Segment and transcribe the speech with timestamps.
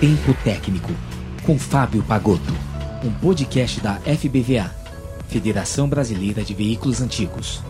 [0.00, 0.92] Tempo Técnico,
[1.44, 2.52] com Fábio Pagotto,
[3.04, 4.70] um podcast da FBVA,
[5.28, 7.62] Federação Brasileira de Veículos Antigos.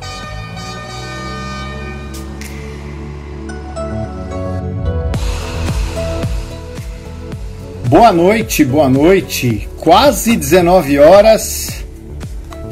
[7.88, 9.68] Boa noite, boa noite.
[9.76, 11.84] Quase 19 horas.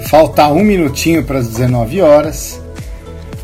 [0.09, 2.62] Falta um minutinho para as 19 horas.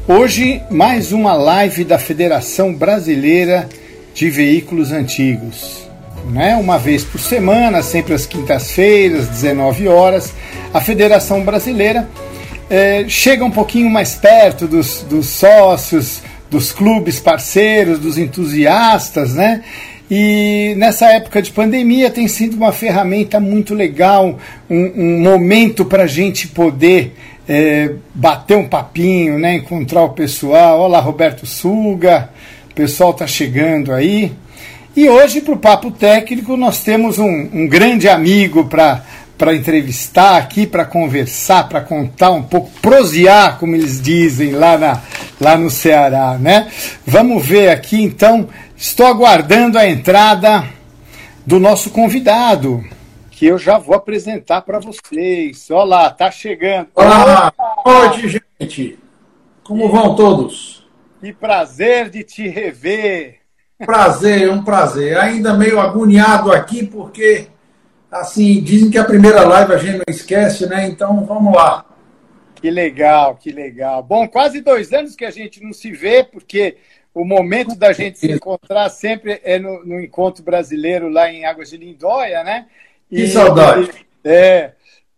[0.08, 3.68] Hoje, mais uma live da Federação Brasileira
[4.14, 5.86] de Veículos Antigos
[6.30, 6.56] né?
[6.56, 10.32] uma vez por semana, sempre às quintas-feiras, 19 horas.
[10.72, 12.08] A Federação Brasileira
[12.70, 19.62] é, chega um pouquinho mais perto dos, dos sócios, dos clubes parceiros, dos entusiastas, né?
[20.10, 24.38] E nessa época de pandemia tem sido uma ferramenta muito legal,
[24.70, 27.14] um, um momento para a gente poder
[27.48, 29.56] é, bater um papinho, né?
[29.56, 30.80] encontrar o pessoal.
[30.80, 32.28] Olá, Roberto Suga,
[32.70, 34.32] o pessoal está chegando aí.
[34.94, 39.02] E hoje, para o Papo Técnico, nós temos um, um grande amigo para
[39.38, 45.00] para entrevistar aqui, para conversar, para contar um pouco, prosear, como eles dizem lá, na,
[45.40, 46.66] lá no Ceará, né?
[47.06, 50.64] Vamos ver aqui, então, estou aguardando a entrada
[51.46, 52.84] do nosso convidado,
[53.38, 55.70] que eu já vou apresentar para vocês.
[55.70, 56.88] Olha lá, tá chegando.
[56.92, 58.98] Olá, boa noite, gente.
[59.62, 60.84] Como vão todos?
[61.20, 63.36] Que prazer de te rever.
[63.78, 65.16] Prazer, um prazer.
[65.18, 67.46] Ainda meio agoniado aqui, porque,
[68.10, 70.88] assim, dizem que a primeira live a gente não esquece, né?
[70.88, 71.84] Então, vamos lá.
[72.56, 74.02] Que legal, que legal.
[74.02, 76.78] Bom, quase dois anos que a gente não se vê, porque
[77.14, 81.70] o momento da gente se encontrar sempre é no, no encontro brasileiro lá em Águas
[81.70, 82.66] de Lindóia, né?
[83.10, 83.90] E, que saudade.
[84.24, 84.72] É.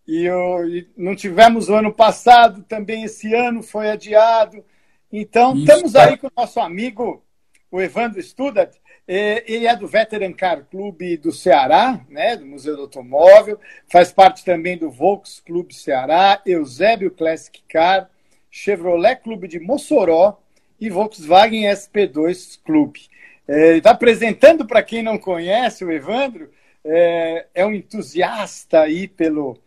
[0.07, 4.65] E, eu, e não tivemos o ano passado, também esse ano foi adiado.
[5.13, 7.23] Então, Isso, estamos aí com o nosso amigo
[7.71, 12.83] o Evandro Studat, ele é do Veteran Car Club do Ceará, né, do Museu do
[12.83, 18.11] Automóvel, faz parte também do Volks Clube Ceará, Eusébio Classic Car,
[18.51, 20.41] Chevrolet Clube de Mossoró
[20.81, 23.01] e Volkswagen SP2 Clube.
[23.47, 26.51] Está é, apresentando para quem não conhece o Evandro,
[26.85, 29.59] é, é, um entusiasta aí pelo,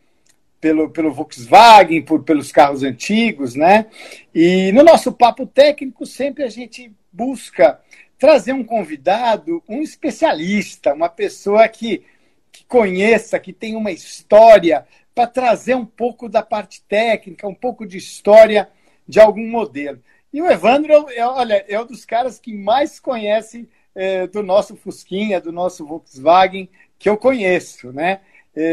[0.60, 3.88] pelo, pelo Volkswagen, por, pelos carros antigos, né?
[4.34, 7.80] E no nosso papo técnico sempre a gente busca
[8.18, 12.04] trazer um convidado, um especialista, uma pessoa que,
[12.52, 17.86] que conheça, que tem uma história, para trazer um pouco da parte técnica, um pouco
[17.86, 18.70] de história
[19.08, 20.02] de algum modelo.
[20.32, 24.76] E o Evandro, é, olha, é um dos caras que mais conhece é, do nosso
[24.76, 26.70] Fusquinha, do nosso Volkswagen,
[27.04, 28.22] que eu conheço, né?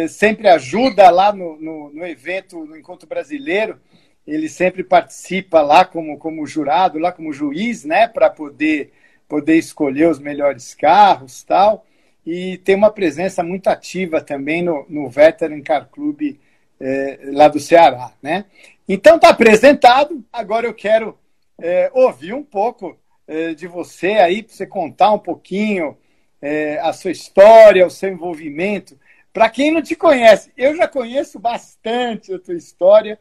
[0.09, 3.81] Sempre ajuda lá no, no, no, evento, no Encontro Brasileiro,
[4.25, 8.07] ele sempre participa lá como, como jurado, lá como juiz, né?
[8.07, 8.93] Para poder
[9.27, 11.87] poder escolher os melhores carros tal.
[12.25, 16.37] E tem uma presença muito ativa também no, no Veteran Car Club
[16.81, 18.13] é, lá do Ceará.
[18.23, 18.45] Né?
[18.89, 21.19] Então está apresentado, agora eu quero
[21.61, 22.97] é, ouvir um pouco
[23.27, 25.97] é, de você aí, para você contar um pouquinho
[26.83, 28.99] a sua história, o seu envolvimento.
[29.33, 33.19] Para quem não te conhece, eu já conheço bastante a tua história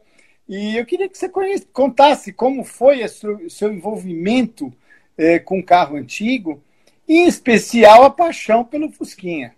[0.48, 4.72] e eu queria que você conhece, contasse como foi o seu envolvimento
[5.16, 6.60] é, com carro antigo,
[7.08, 9.54] em especial a paixão pelo Fusquinha.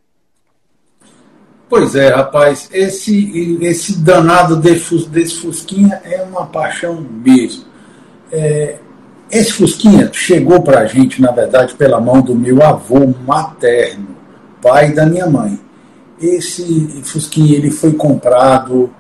[1.67, 7.65] Pois é, rapaz, esse, esse danado desse, desse Fusquinha é uma paixão mesmo.
[8.31, 8.79] É,
[9.33, 14.09] esse Fusquinha chegou para a gente, na verdade, pela mão do meu avô materno,
[14.61, 15.59] pai da minha mãe.
[16.21, 18.91] Esse Fusquinha ele foi comprado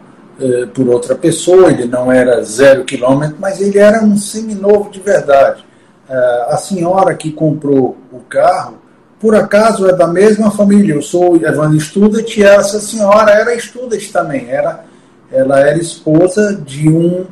[0.41, 5.00] é, por outra pessoa, ele não era zero quilômetro, mas ele era um seminovo de
[5.00, 5.66] verdade.
[6.09, 8.78] É, a senhora que comprou o carro,
[9.21, 10.94] por acaso é da mesma família.
[10.94, 14.48] Eu sou Evandro Studat e essa senhora era Studat também.
[14.48, 14.82] Era,
[15.31, 17.26] ela era esposa de um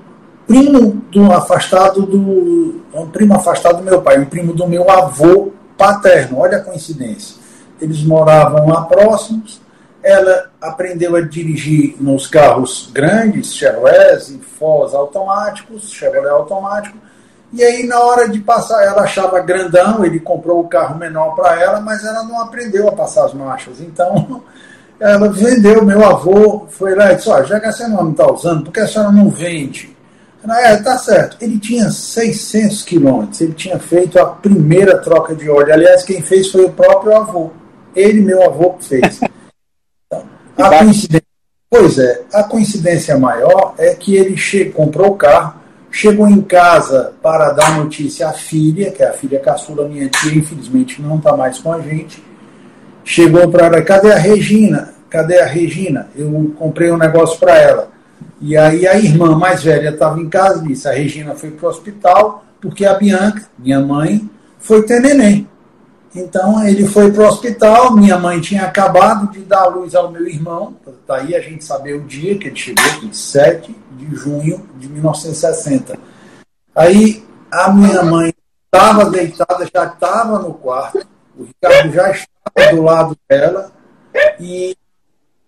[0.50, 5.52] primo do afastado do um primo afastado do meu pai, um primo do meu avô
[5.78, 6.38] paterno.
[6.38, 7.36] Olha a coincidência.
[7.80, 9.60] Eles moravam lá próximos.
[10.02, 14.18] Ela aprendeu a dirigir nos carros grandes, Chevrolet
[14.58, 16.96] Ford automáticos, Chevrolet automático
[17.52, 21.60] e aí, na hora de passar, ela achava grandão, ele comprou o carro menor para
[21.60, 23.80] ela, mas ela não aprendeu a passar as marchas.
[23.80, 24.42] Então,
[25.00, 25.84] ela vendeu.
[25.84, 28.72] Meu avô foi lá e disse: Ó, já que a senhora não está usando, por
[28.72, 29.96] que a senhora não vende?
[30.48, 31.36] É, tá certo.
[31.40, 35.72] Ele tinha 600 quilômetros, ele tinha feito a primeira troca de óleo.
[35.72, 37.50] Aliás, quem fez foi o próprio avô.
[37.94, 39.20] Ele, meu avô, fez.
[40.06, 40.24] Então,
[40.56, 41.26] a coincidência,
[41.68, 45.60] pois é, a coincidência maior é que ele che comprou o carro
[45.90, 50.34] chegou em casa para dar notícia à filha, que é a filha caçula minha tia,
[50.34, 52.22] infelizmente não está mais com a gente.
[53.04, 54.94] Chegou para ela, cadê a Regina?
[55.08, 56.08] Cadê a Regina?
[56.14, 57.88] Eu comprei um negócio para ela.
[58.40, 61.66] E aí a irmã mais velha estava em casa e disse, a Regina foi para
[61.66, 64.28] o hospital porque a Bianca, minha mãe,
[64.58, 65.48] foi ter neném.
[66.14, 70.10] Então ele foi para o hospital, minha mãe tinha acabado de dar a luz ao
[70.10, 70.74] meu irmão,
[71.06, 75.96] daí a gente saber o dia que ele chegou, 27 de junho de 1960.
[76.74, 78.34] Aí a minha mãe
[78.64, 81.06] estava deitada, já estava no quarto,
[81.38, 83.70] o Ricardo já estava do lado dela,
[84.40, 84.76] e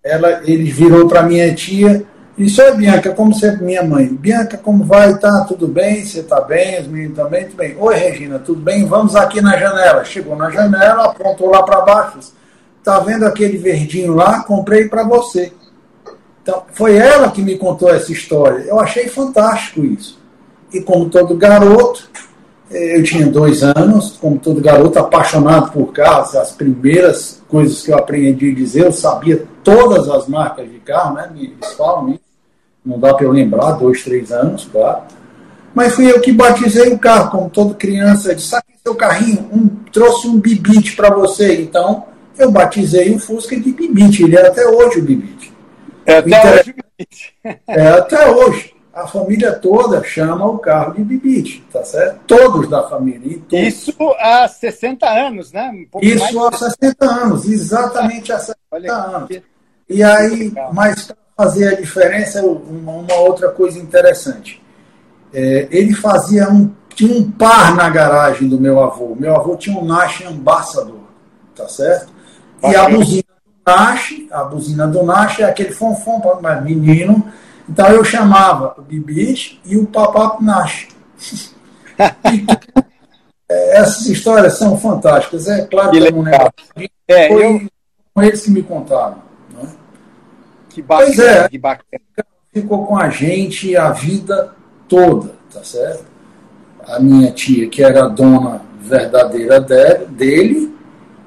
[0.03, 2.05] ela, ele virou para minha tia
[2.37, 4.09] isso é Bianca, como sempre minha mãe.
[4.09, 5.19] Bianca, como vai?
[5.19, 6.05] Tá tudo bem?
[6.05, 6.81] Você tá bem?
[6.81, 7.45] Os meninos também?
[7.45, 7.77] Tudo bem.
[7.79, 8.87] Oi, Regina, tudo bem?
[8.87, 10.05] Vamos aqui na janela.
[10.05, 12.33] Chegou na janela, apontou lá para baixo.
[12.83, 14.43] Tá vendo aquele verdinho lá?
[14.45, 15.53] Comprei para você.
[16.43, 18.65] Então, foi ela que me contou essa história.
[18.65, 20.21] Eu achei fantástico isso.
[20.73, 22.09] E como todo garoto,
[22.73, 27.99] eu tinha dois anos, como todo garoto apaixonado por carros, as primeiras coisas que eu
[27.99, 31.31] aprendi a dizer, eu sabia todas as marcas de carro, né?
[31.37, 32.33] Eles falam isso
[32.85, 35.03] não dá para eu lembrar, dois, três anos, claro.
[35.75, 39.69] Mas fui eu que batizei o carro, como toda criança, disse, sabe seu carrinho, um,
[39.93, 42.05] trouxe um bibite para você, então
[42.37, 45.53] eu batizei o Fusca de bibite, ele é até hoje o bibite.
[46.05, 47.35] É até então, hoje o bibite.
[47.69, 48.72] É até hoje.
[48.93, 52.21] A família toda chama o carro de bibite, tá certo?
[52.27, 53.39] Todos da família.
[53.49, 53.67] Todos.
[53.67, 55.71] Isso há 60 anos, né?
[55.95, 59.29] Um Isso há 60 anos, exatamente há 60 Olha anos.
[59.29, 59.43] Que...
[59.89, 64.63] E aí, mas fazer a diferença, uma, uma outra coisa interessante.
[65.33, 69.17] É, ele fazia um, tinha um par na garagem do meu avô.
[69.19, 71.01] Meu avô tinha um Nash Ambassador,
[71.55, 72.13] tá certo?
[72.63, 77.33] E a buzina do Nash, a buzina do Nash é aquele fonfon para menino.
[77.69, 80.89] Então eu chamava o Bibis e o Papapo Nash.
[83.53, 85.47] É, essas histórias são fantásticas.
[85.47, 86.53] É claro que, que é um negócio.
[87.07, 87.69] É, foi eu...
[88.15, 89.19] com eles que me contaram.
[90.71, 92.03] Que bacana, pois é, que bacana.
[92.51, 94.55] Ficou com a gente a vida
[94.89, 96.05] toda, tá certo?
[96.87, 100.75] A minha tia, que era a dona verdadeira dele,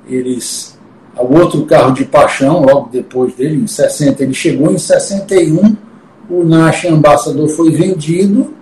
[0.07, 0.75] eles.
[1.17, 5.77] O outro carro de paixão, logo depois dele, em 60, ele chegou em 61,
[6.29, 8.53] o Nash Ambassador foi vendido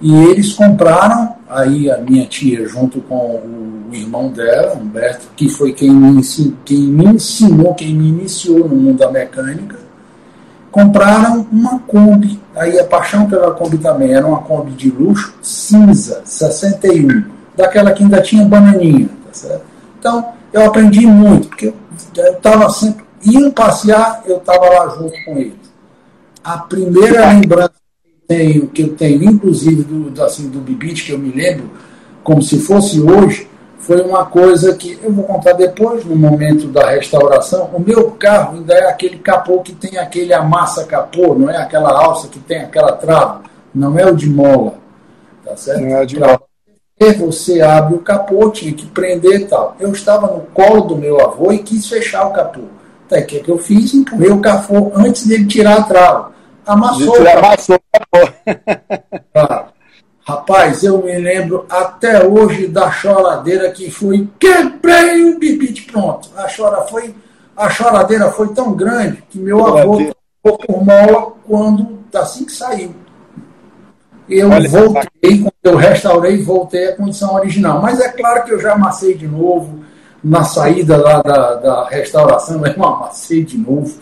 [0.00, 5.72] e eles compraram, aí a minha tia, junto com o irmão dela, Humberto, que foi
[5.72, 6.22] quem me,
[6.64, 9.76] quem me ensinou, quem me iniciou no mundo da mecânica,
[10.70, 12.38] compraram uma Kombi.
[12.54, 17.24] Aí a paixão pela Kombi também era uma Kombi de luxo, cinza, 61,
[17.56, 19.08] daquela que ainda tinha bananinha.
[19.26, 19.64] Tá certo?
[19.98, 21.72] Então, eu aprendi muito, porque
[22.16, 23.06] eu estava sempre.
[23.22, 25.65] Iam passear, eu estava lá junto com eles.
[26.46, 31.10] A primeira lembrança que eu tenho, que eu tenho inclusive do, assim, do Bibite, que
[31.10, 31.68] eu me lembro,
[32.22, 33.48] como se fosse hoje,
[33.80, 37.68] foi uma coisa que eu vou contar depois, no momento da restauração.
[37.74, 41.90] O meu carro ainda é aquele capô que tem aquele amassa capô, não é aquela
[41.90, 43.42] alça que tem aquela trava,
[43.74, 44.74] não é o de mola.
[45.44, 45.80] Tá certo?
[45.80, 46.42] Não é o de mola.
[47.00, 49.74] E você abre o capô, tinha que prender e tal.
[49.80, 52.60] Eu estava no colo do meu avô e quis fechar o capô.
[53.04, 53.94] Até que, que eu fiz?
[53.94, 56.35] Empurrei o capô antes dele tirar a trava.
[56.66, 57.14] Amassou.
[57.28, 58.32] Amassou o capô.
[59.32, 59.76] Claro.
[60.26, 64.28] Rapaz, eu me lembro até hoje da choradeira que fui.
[64.40, 66.28] Quebrei o bibite, pronto.
[66.36, 67.14] A, chora foi,
[67.56, 72.92] a choradeira foi tão grande que meu avô ficou por mola quando, assim que saiu.
[74.28, 77.80] Eu Olha voltei, quando eu restaurei, voltei à condição original.
[77.80, 79.84] Mas é claro que eu já amassei de novo.
[80.24, 83.96] Na saída lá da, da restauração, eu amassei de novo.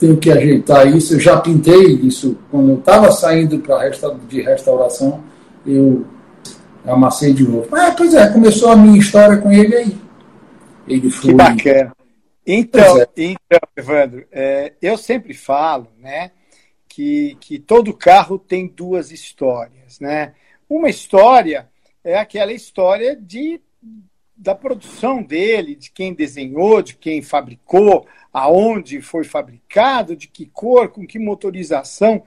[0.00, 1.14] Tenho que ajeitar isso.
[1.14, 5.22] Eu já pintei isso quando eu estava saindo pra resta de restauração
[5.66, 6.06] eu
[6.84, 7.68] amassei de novo.
[7.74, 9.96] Ah, pois é, começou a minha história com ele aí.
[10.88, 11.30] Ele foi.
[11.30, 11.92] Que bacana.
[12.46, 13.06] Então, é.
[13.16, 16.32] então Evandro, é, eu sempre falo, né,
[16.88, 20.32] que, que todo carro tem duas histórias, né?
[20.68, 21.68] Uma história
[22.02, 23.60] é aquela história de
[24.40, 30.88] da produção dele, de quem desenhou, de quem fabricou, aonde foi fabricado, de que cor,
[30.88, 32.22] com que motorização.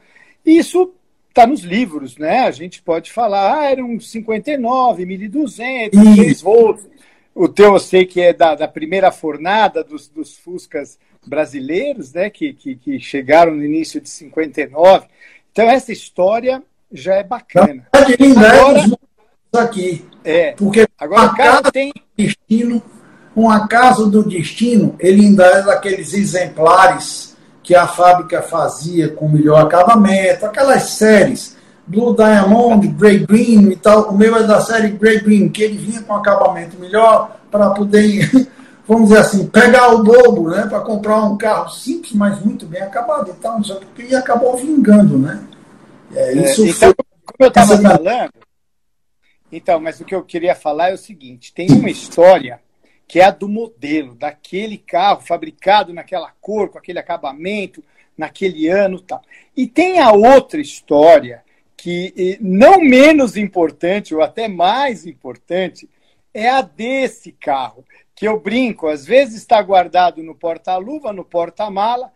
[0.45, 0.93] Isso
[1.27, 2.41] está nos livros, né?
[2.41, 6.87] A gente pode falar, ah, era um 59, 1200, 6 volts.
[7.33, 12.29] O teu eu sei que é da, da primeira fornada dos, dos Fuscas brasileiros, né?
[12.29, 15.07] Que, que, que, chegaram no início de 59.
[15.51, 17.87] Então, essa história já é bacana.
[17.91, 18.15] Agora,
[19.57, 20.05] aqui.
[20.23, 21.91] É, porque agora o cara tem.
[22.15, 22.81] Destino,
[23.35, 29.63] um acaso do destino, ele ainda é daqueles exemplares que a fábrica fazia com melhor
[29.63, 31.55] acabamento, aquelas séries
[31.85, 34.09] Blue Diamond, Grey Green e tal.
[34.09, 38.29] O meu é da série Grey Green, que ele vinha com acabamento melhor para poder,
[38.87, 40.65] vamos dizer assim, pegar o bobo, né?
[40.67, 44.15] Para comprar um carro simples, mas muito bem acabado e tal, não sei o e
[44.15, 45.41] acabou vingando, né?
[46.15, 46.95] É, isso é, então, foi...
[47.25, 48.31] como eu estava falando,
[49.55, 52.59] então, mas o que eu queria falar é o seguinte: tem uma história
[53.07, 57.83] que é a do modelo, daquele carro fabricado naquela cor, com aquele acabamento,
[58.17, 59.21] naquele ano tal.
[59.55, 61.43] E tem a outra história,
[61.77, 65.87] que não menos importante, ou até mais importante,
[66.33, 72.11] é a desse carro, que eu brinco, às vezes está guardado no porta-luva, no porta-mala,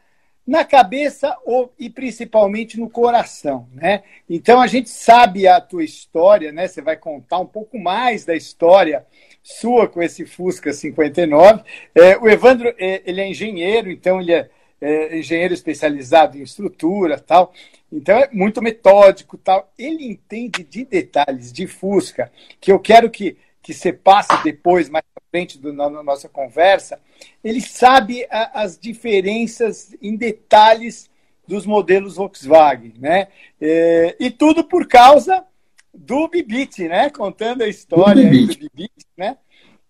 [0.47, 4.03] na cabeça ou, e principalmente no coração, né?
[4.29, 6.67] Então a gente sabe a tua história, né?
[6.67, 9.05] Você vai contar um pouco mais da história
[9.43, 11.63] sua com esse Fusca 59.
[11.93, 14.49] É, o Evandro, é, ele é engenheiro, então ele é,
[14.79, 17.53] é, engenheiro especializado em estrutura, tal.
[17.91, 19.69] Então é muito metódico, tal.
[19.77, 23.37] Ele entende de detalhes de Fusca que eu quero que
[23.67, 27.00] que você passe depois mais frente do, na nossa conversa.
[27.43, 31.10] Ele sabe a, as diferenças em detalhes
[31.48, 33.27] dos modelos Volkswagen, né?
[33.60, 35.46] É, e tudo por causa
[35.93, 37.10] do Bibit, né?
[37.10, 39.38] Contando a história do Bibit, né?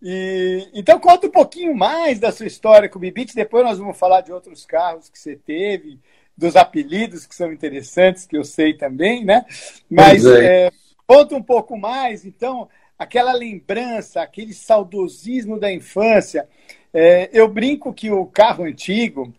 [0.02, 3.98] E, então conta um pouquinho mais da sua história com o Bibit, depois nós vamos
[3.98, 6.00] falar de outros carros que você teve,
[6.38, 9.44] dos apelidos que são interessantes, que eu sei também, né?
[9.90, 10.68] Mas é.
[10.68, 10.72] É,
[11.08, 16.48] conta um pouco mais, então, aquela lembrança, aquele saudosismo da infância.
[16.94, 19.34] É, eu brinco que o carro antigo,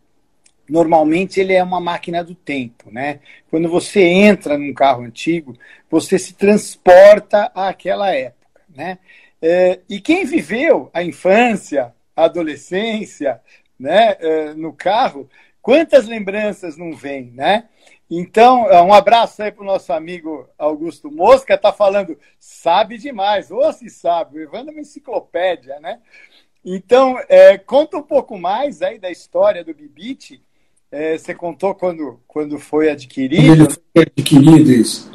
[0.69, 3.21] normalmente ele é uma máquina do tempo, né?
[3.51, 5.57] Quando você entra num carro antigo,
[5.91, 8.99] você se transporta àquela época, né?
[9.41, 13.41] É, e quem viveu a infância, a adolescência,
[13.79, 15.29] né, é, no carro,
[15.63, 17.69] quantas lembranças não vem, né?
[18.11, 23.71] Então, um abraço aí para o nosso amigo Augusto Mosca, está falando, sabe demais, ou
[23.73, 25.99] se sabe, o Evandro é uma enciclopédia, né?
[26.65, 30.43] Então, é, conta um pouco mais aí da história do Bibite,
[30.91, 33.67] é, você contou quando, quando foi adquirido.
[33.67, 35.11] Quando foi adquirido, isso.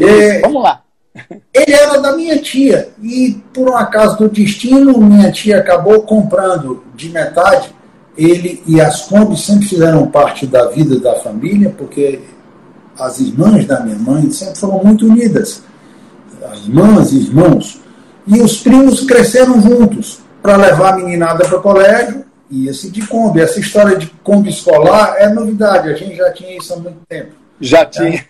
[0.00, 0.82] É, Vamos lá.
[1.52, 6.84] Ele era da minha tia, e por um acaso do destino, minha tia acabou comprando
[6.94, 7.74] de metade.
[8.16, 12.20] Ele e as Kombi sempre fizeram parte da vida da família, porque
[12.98, 15.62] as irmãs da minha mãe sempre foram muito unidas.
[16.50, 17.80] As irmãs e irmãos.
[18.26, 23.40] E os primos cresceram juntos para levar a meninada para o colégio ia-se de Kombi.
[23.40, 27.32] Essa história de Kombi escolar é novidade, a gente já tinha isso há muito tempo.
[27.60, 28.14] Já tinha.
[28.14, 28.24] É.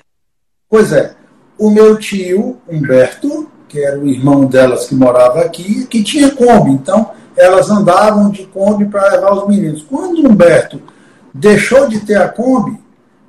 [0.68, 1.14] Pois é.
[1.58, 6.70] O meu tio, Humberto, que era o irmão delas que morava aqui, que tinha Kombi.
[6.70, 9.82] Então, elas andavam de Kombi para levar os meninos.
[9.82, 10.80] Quando Humberto
[11.34, 12.78] deixou de ter a Kombi,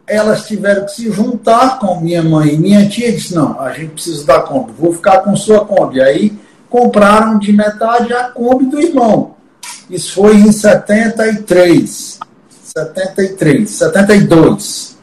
[0.09, 3.91] elas tiveram que se juntar com minha mãe e minha tia disse, não, a gente
[3.91, 6.01] precisa da Kombi, vou ficar com sua Kombi.
[6.01, 6.37] Aí
[6.69, 9.35] compraram de metade a Kombi do irmão.
[9.89, 12.19] Isso foi em 73.
[12.75, 14.97] 73, 72.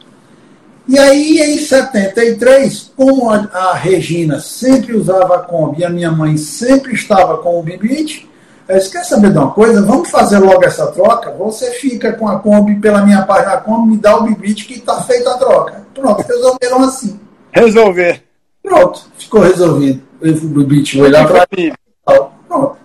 [0.88, 6.12] E aí, em 73, como a, a Regina sempre usava a Kombi e a minha
[6.12, 8.28] mãe sempre estava com o Bibite,
[8.68, 9.82] eu disse, quer saber de uma coisa?
[9.82, 11.30] Vamos fazer logo essa troca?
[11.32, 15.02] Você fica com a Kombi pela minha página Kombi, me dá o Bibite que está
[15.02, 15.86] feita a troca.
[15.94, 17.20] Pronto, resolveram assim.
[17.52, 18.22] Resolver.
[18.62, 20.02] Pronto, ficou resolvido.
[20.20, 21.72] O Bibite olhar para mim.
[22.04, 22.76] Pronto.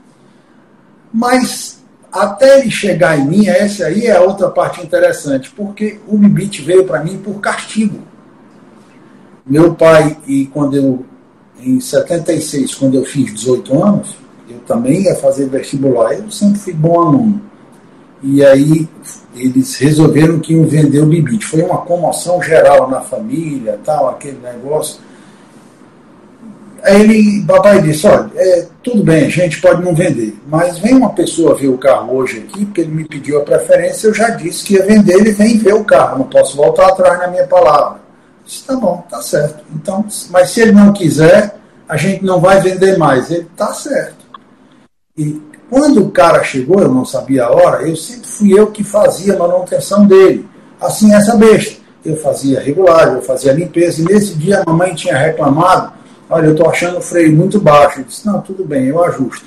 [1.11, 6.17] Mas até ele chegar em mim, essa aí é a outra parte interessante, porque o
[6.17, 8.01] Bibit veio para mim por castigo.
[9.45, 11.05] Meu pai, e quando eu,
[11.59, 14.20] em 76, quando eu fiz 18 anos,
[14.71, 16.13] também ia fazer vestibular.
[16.13, 17.41] Eu sempre fui bom aluno.
[18.23, 18.87] E aí
[19.35, 21.45] eles resolveram que iam vender o Bibit.
[21.45, 25.01] Foi uma comoção geral na família, tal, aquele negócio.
[26.83, 30.95] Aí ele, papai disse, olha, é, tudo bem, a gente pode não vender, mas vem
[30.95, 34.31] uma pessoa ver o carro hoje aqui, porque ele me pediu a preferência, eu já
[34.31, 37.45] disse que ia vender, ele vem ver o carro, não posso voltar atrás na minha
[37.45, 37.99] palavra.
[38.43, 39.63] Disse, tá bom, tá certo.
[39.75, 41.55] Então, mas se ele não quiser,
[41.87, 43.29] a gente não vai vender mais.
[43.29, 44.20] Ele, tá certo.
[45.21, 48.83] E quando o cara chegou, eu não sabia a hora, eu sempre fui eu que
[48.83, 50.45] fazia a manutenção dele.
[50.79, 51.81] Assim, essa besta.
[52.03, 55.93] Eu fazia regular, eu fazia limpeza, e nesse dia a mamãe tinha reclamado
[56.31, 57.99] Olha, eu estou achando o freio muito baixo.
[57.99, 59.45] Ele disse, não, tudo bem, eu ajusto.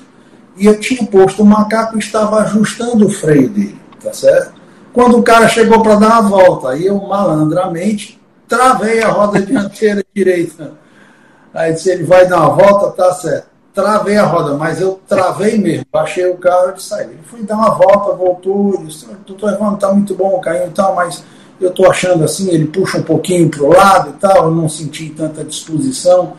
[0.55, 4.53] E eu tinha posto o macaco e estava ajustando o freio dele, tá certo?
[4.93, 10.05] Quando o cara chegou para dar uma volta, aí eu malandramente travei a roda dianteira
[10.13, 10.73] direita.
[11.51, 13.47] Aí disse, ele vai dar uma volta, tá certo.
[13.75, 17.07] Travei a roda, mas eu travei mesmo, baixei o carro e saí.
[17.07, 20.71] Ele foi dar uma volta, voltou, disse, doutor Evandro, tá muito bom o carrinho e
[20.71, 21.25] tal, mas
[21.59, 24.69] eu estou achando assim, ele puxa um pouquinho para o lado e tal, eu não
[24.69, 26.33] senti tanta disposição,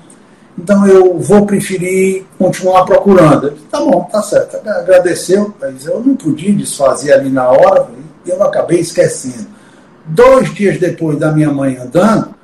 [0.59, 3.50] então eu vou preferir continuar procurando.
[3.50, 4.57] Disse, tá bom, tá certo.
[4.66, 7.87] Agradeceu, mas eu não podia desfazer ali na hora,
[8.25, 9.47] e eu acabei esquecendo.
[10.07, 12.35] Dois dias depois da minha mãe andando,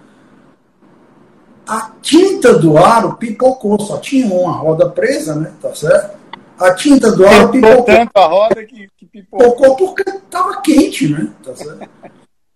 [1.66, 5.52] a tinta do aro pipocou, só tinha uma roda presa, né?
[5.60, 6.16] Tá certo?
[6.58, 7.84] A tinta do aro pipocou.
[7.84, 9.76] tanto a roda que, que pipocou.
[9.76, 11.28] porque estava quente, né?
[11.44, 11.88] Tá certo?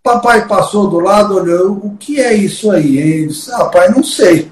[0.02, 2.98] Papai passou do lado, olhou, o que é isso aí?
[2.98, 4.50] Ele disse, ah, pai, não sei.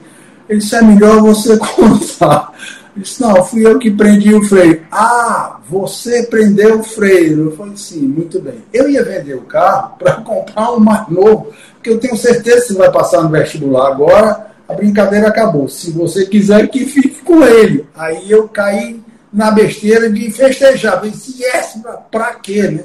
[0.49, 2.53] Ele disse, é melhor você contar.
[2.95, 4.85] Ele disse, não, fui eu que prendi o freio.
[4.91, 7.51] Ah, você prendeu o freio.
[7.51, 8.65] Eu falei, sim, muito bem.
[8.73, 11.53] Eu ia vender o carro para comprar um mais novo,
[11.85, 15.69] porque eu tenho certeza que você vai passar no vestibular agora, a brincadeira acabou.
[15.69, 17.87] Se você quiser que fique com ele.
[17.95, 21.03] Aí eu caí na besteira de festejar.
[21.03, 21.79] Disse, yes,
[22.11, 22.85] para quê, né?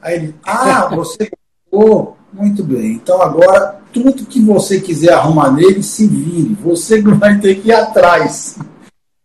[0.00, 1.28] Aí ele, ah, você
[1.72, 2.92] Oh, muito bem.
[2.92, 6.56] Então agora tudo que você quiser arrumar nele, se vire.
[6.62, 8.58] Você vai ter que ir atrás.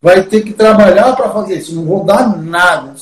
[0.02, 1.76] Vai ter que trabalhar para fazer isso.
[1.76, 2.96] Não vou dar nada.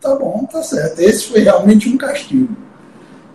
[0.00, 1.00] Tá bom, tá certo.
[1.00, 2.69] Esse foi realmente um castigo.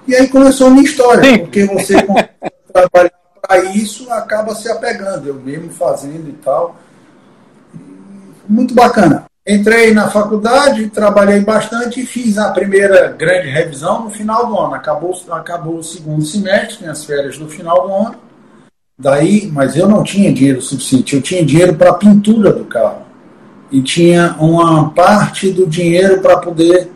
[0.07, 1.37] E aí começou a minha história, Sim.
[1.39, 1.95] porque você
[2.71, 5.27] trabalhar para isso acaba se apegando.
[5.27, 6.75] Eu mesmo fazendo e tal.
[8.47, 9.25] Muito bacana.
[9.47, 14.73] Entrei na faculdade, trabalhei bastante e fiz a primeira grande revisão no final do ano.
[14.73, 18.15] Acabou, acabou o segundo semestre, tem as férias no final do ano.
[18.97, 23.03] Daí, mas eu não tinha dinheiro suficiente, eu tinha dinheiro para a pintura do carro.
[23.71, 26.91] E tinha uma parte do dinheiro para poder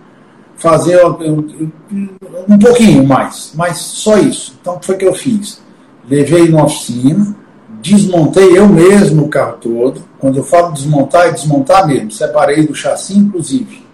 [0.60, 4.58] fazer um pouquinho mais, mas só isso.
[4.62, 5.62] Então, foi o que eu fiz.
[6.08, 7.36] Levei na oficina,
[7.82, 10.04] desmontei eu mesmo o carro todo.
[10.20, 12.12] Quando eu falo desmontar, é desmontar mesmo.
[12.12, 13.86] Separei do chassi, inclusive.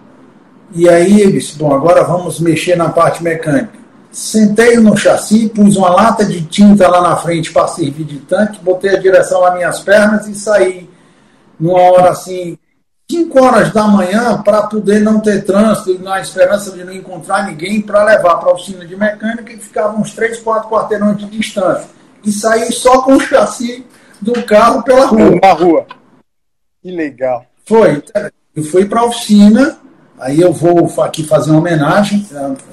[0.74, 3.86] E aí eu disse: bom, agora vamos mexer na parte mecânica.
[4.10, 8.58] Sentei no chassi, pus uma lata de tinta lá na frente para servir de tanque,
[8.62, 10.88] botei a direção nas minhas pernas e saí
[11.60, 12.58] numa hora assim,
[13.10, 17.80] 5 horas da manhã, para poder não ter trânsito, na esperança de não encontrar ninguém,
[17.80, 21.96] para levar para a oficina de mecânica e ficava uns 3, 4 quarteirões de distância
[22.26, 23.86] e saí só com o chassi
[24.20, 25.38] do carro pela rua.
[25.40, 25.86] Na rua.
[26.82, 27.46] Que legal.
[27.64, 28.02] Foi.
[28.54, 29.78] Eu fui para a oficina,
[30.18, 32.26] aí eu vou aqui fazer uma homenagem.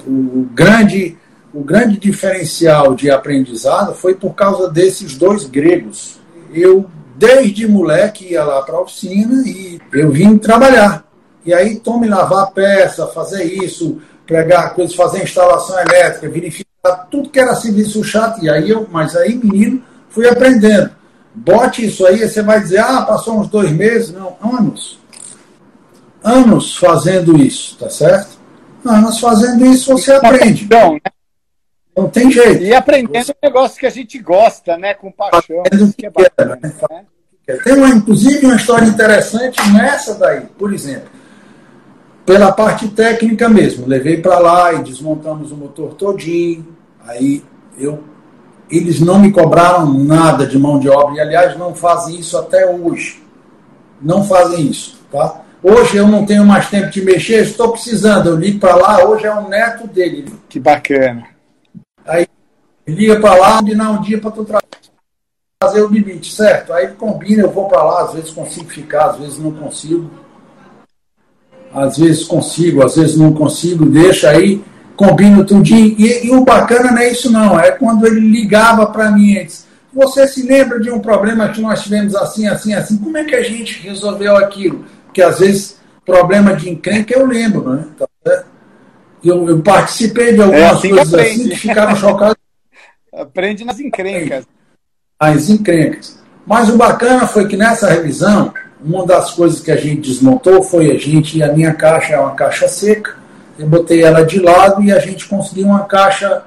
[0.06, 1.16] O grande,
[1.52, 6.18] o grande diferencial de aprendizado foi por causa desses dois gregos.
[6.52, 11.04] Eu, desde moleque, ia lá para a oficina e eu vim trabalhar.
[11.44, 17.38] E aí, tome lavar peça, fazer isso, pregar coisas, fazer instalação elétrica, verificar tudo que
[17.38, 18.42] era serviço chato.
[18.42, 20.90] E aí eu, mas aí, menino, fui aprendendo.
[21.34, 24.12] Bote isso aí, você vai dizer, ah, passou uns dois meses.
[24.12, 24.98] Não, anos.
[26.22, 28.38] Anos fazendo isso, tá certo?
[28.84, 30.64] Anos fazendo isso, você aprende.
[30.64, 31.00] Então, né?
[31.96, 32.62] Não tem jeito.
[32.62, 34.94] E aprendendo um negócio que a gente gosta, né?
[34.94, 35.62] Com paixão.
[35.96, 36.72] Que é bacana, né?
[37.62, 40.42] Tem, uma, inclusive, uma história interessante nessa daí.
[40.58, 41.08] Por exemplo,
[42.24, 43.86] pela parte técnica mesmo.
[43.86, 46.66] Levei para lá e desmontamos o motor todinho.
[47.06, 47.44] Aí
[47.78, 48.02] eu,
[48.70, 52.66] eles não me cobraram nada de mão de obra e aliás não fazem isso até
[52.66, 53.22] hoje.
[54.00, 55.42] Não fazem isso, tá?
[55.62, 58.30] Hoje eu não tenho mais tempo de mexer, estou precisando.
[58.30, 60.26] Eu ligo para lá, hoje é o neto dele.
[60.48, 61.33] Que bacana.
[62.06, 62.26] Aí
[62.86, 64.46] liga para lá, combinar um dia para tu
[65.62, 66.72] fazer o limite, certo?
[66.72, 70.10] Aí combina, eu vou para lá, às vezes consigo ficar, às vezes não consigo
[71.74, 74.62] às vezes consigo, às vezes não consigo, deixa aí,
[74.96, 75.96] combino tudinho.
[75.98, 79.66] E, e o bacana não é isso não, é quando ele ligava para mim antes.
[79.92, 82.96] Você se lembra de um problema que nós tivemos assim, assim, assim?
[82.96, 84.84] Como é que a gente resolveu aquilo?
[85.06, 87.86] Porque às vezes problema de encrenca eu lembro, né?
[87.98, 88.06] Tá
[89.28, 92.36] eu, eu, participei de algumas é assim coisas assim que ficaram chocados.
[93.12, 94.44] Aprende nas encrencas.
[95.18, 96.18] As encrencas.
[96.46, 98.52] Mas o bacana foi que nessa revisão
[98.84, 102.34] uma das coisas que a gente desmontou foi a gente, a minha caixa é uma
[102.34, 103.16] caixa seca,
[103.58, 106.42] eu botei ela de lado e a gente conseguiu uma caixa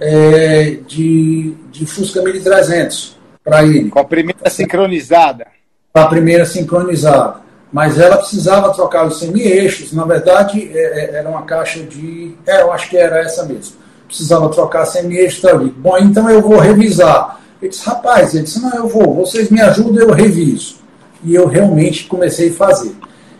[0.00, 3.90] é, de, de Fusca 1300 para ele.
[3.90, 5.46] Com a primeira sincronizada.
[5.92, 7.41] Com a primeira sincronizada.
[7.72, 12.36] Mas ela precisava trocar os semi-eixos, na verdade é, é era uma caixa de.
[12.46, 13.76] É, eu acho que era essa mesmo.
[14.06, 15.42] Precisava trocar semi-eixos.
[15.78, 17.40] Bom, então eu vou revisar.
[17.60, 20.82] Ele disse, rapaz, ele disse, não, eu vou, vocês me ajudam, eu reviso
[21.24, 22.94] e eu realmente comecei a fazer.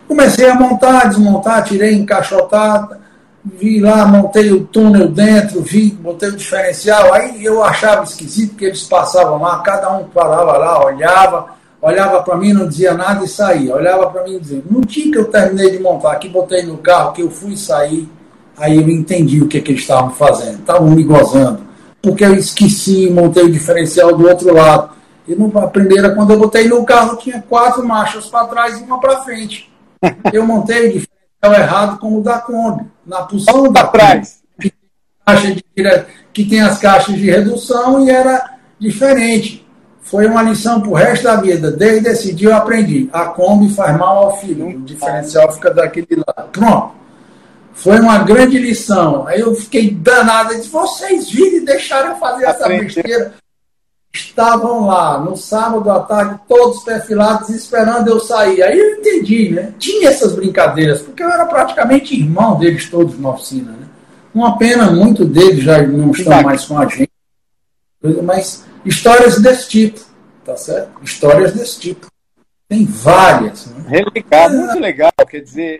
[0.07, 2.99] Comecei a montar, desmontar, tirei encaixotada,
[3.43, 8.65] vi lá, montei o túnel dentro, vi, botei o diferencial, aí eu achava esquisito que
[8.65, 11.47] eles passavam lá, cada um parava lá, olhava,
[11.83, 15.11] olhava para mim, não dizia nada e saía, olhava para mim e dizia, no dia
[15.11, 18.09] que eu terminei de montar, que botei no carro, que eu fui sair,
[18.57, 21.61] aí eu entendi o que, que eles estavam fazendo, estavam me gozando,
[22.01, 24.91] porque eu esqueci montei o diferencial do outro lado.
[25.27, 28.83] E no, a primeira, quando eu botei no carro, tinha quatro marchas para trás e
[28.83, 29.71] uma para frente.
[30.33, 34.41] Eu montei o diferencial errado como o da Kombi, na posição da trás.
[36.33, 39.62] Que tem as caixas de redução e era diferente.
[40.03, 41.71] Foi uma lição para o resto da vida.
[41.71, 43.09] Desde esse dia eu aprendi.
[43.11, 44.67] A Kombi faz mal ao filho.
[44.67, 46.49] O diferencial fica daquele lado.
[46.51, 46.91] Pronto.
[47.73, 49.25] Foi uma grande lição.
[49.27, 50.53] Aí eu fiquei danado.
[50.53, 53.33] Eu disse, vocês viram e deixaram eu fazer essa besteira.
[54.13, 58.61] Estavam lá no sábado à tarde, todos perfilados, esperando eu sair.
[58.61, 59.73] Aí eu entendi, né?
[59.79, 63.71] Tinha essas brincadeiras, porque eu era praticamente irmão deles todos na oficina.
[63.71, 63.87] Né?
[64.31, 67.09] Uma pena, muito deles já não estão mais com a gente.
[68.21, 69.99] Mas histórias desse tipo,
[70.43, 70.91] tá certo?
[71.03, 72.07] Histórias desse tipo.
[72.67, 73.67] Tem várias.
[73.67, 74.03] Né?
[74.13, 75.11] Legal, muito legal.
[75.29, 75.79] Quer dizer,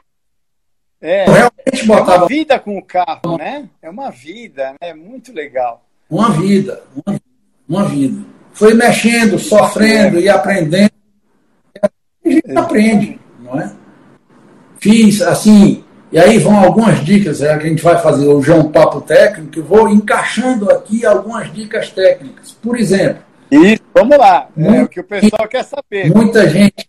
[1.02, 2.14] é, realmente botava...
[2.14, 3.68] é uma vida com o carro, né?
[3.82, 4.78] É uma vida, né?
[4.90, 5.86] É muito legal.
[6.10, 7.20] Uma vida, uma,
[7.68, 8.24] uma vida.
[8.54, 10.92] Foi mexendo, sofrendo e aprendendo.
[11.82, 13.76] A gente aprende, não é?
[14.80, 15.83] Fiz assim,
[16.14, 19.02] e aí vão algumas dicas, é, que a gente vai fazer hoje é um papo
[19.02, 22.52] técnico, eu vou encaixando aqui algumas dicas técnicas.
[22.52, 23.24] Por exemplo.
[23.52, 26.14] Isso, vamos lá, é o que o pessoal quer saber.
[26.14, 26.88] Muita gente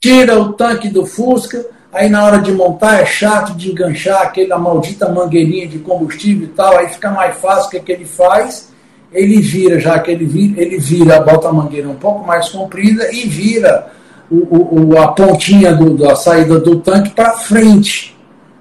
[0.00, 1.64] tira o tanque do Fusca,
[1.94, 6.50] Aí na hora de montar é chato de enganchar aquela maldita mangueirinha de combustível e
[6.50, 7.68] tal, aí fica mais fácil.
[7.68, 8.72] O que, é que ele faz?
[9.12, 13.12] Ele vira, já que ele vira, ele vira, bota a mangueira um pouco mais comprida
[13.12, 13.92] e vira
[14.28, 18.13] o, o, a pontinha do, da saída do tanque para frente,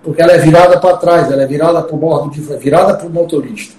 [0.04, 3.08] porque ela é virada para trás, ela é virada para o bordo, de, virada para
[3.08, 3.76] o motorista.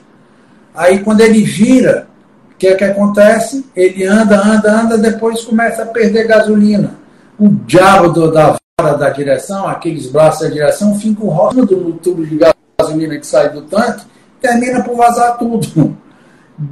[0.75, 2.09] Aí quando ele vira,
[2.53, 3.65] o que é que acontece?
[3.77, 6.95] Ele anda, anda, anda, depois começa a perder gasolina.
[7.39, 12.39] O diabo do, da da direção, aqueles braços da direção, ficam rodando no tubo de
[12.77, 14.05] gasolina que sai do tanque,
[14.41, 15.97] termina por vazar tudo.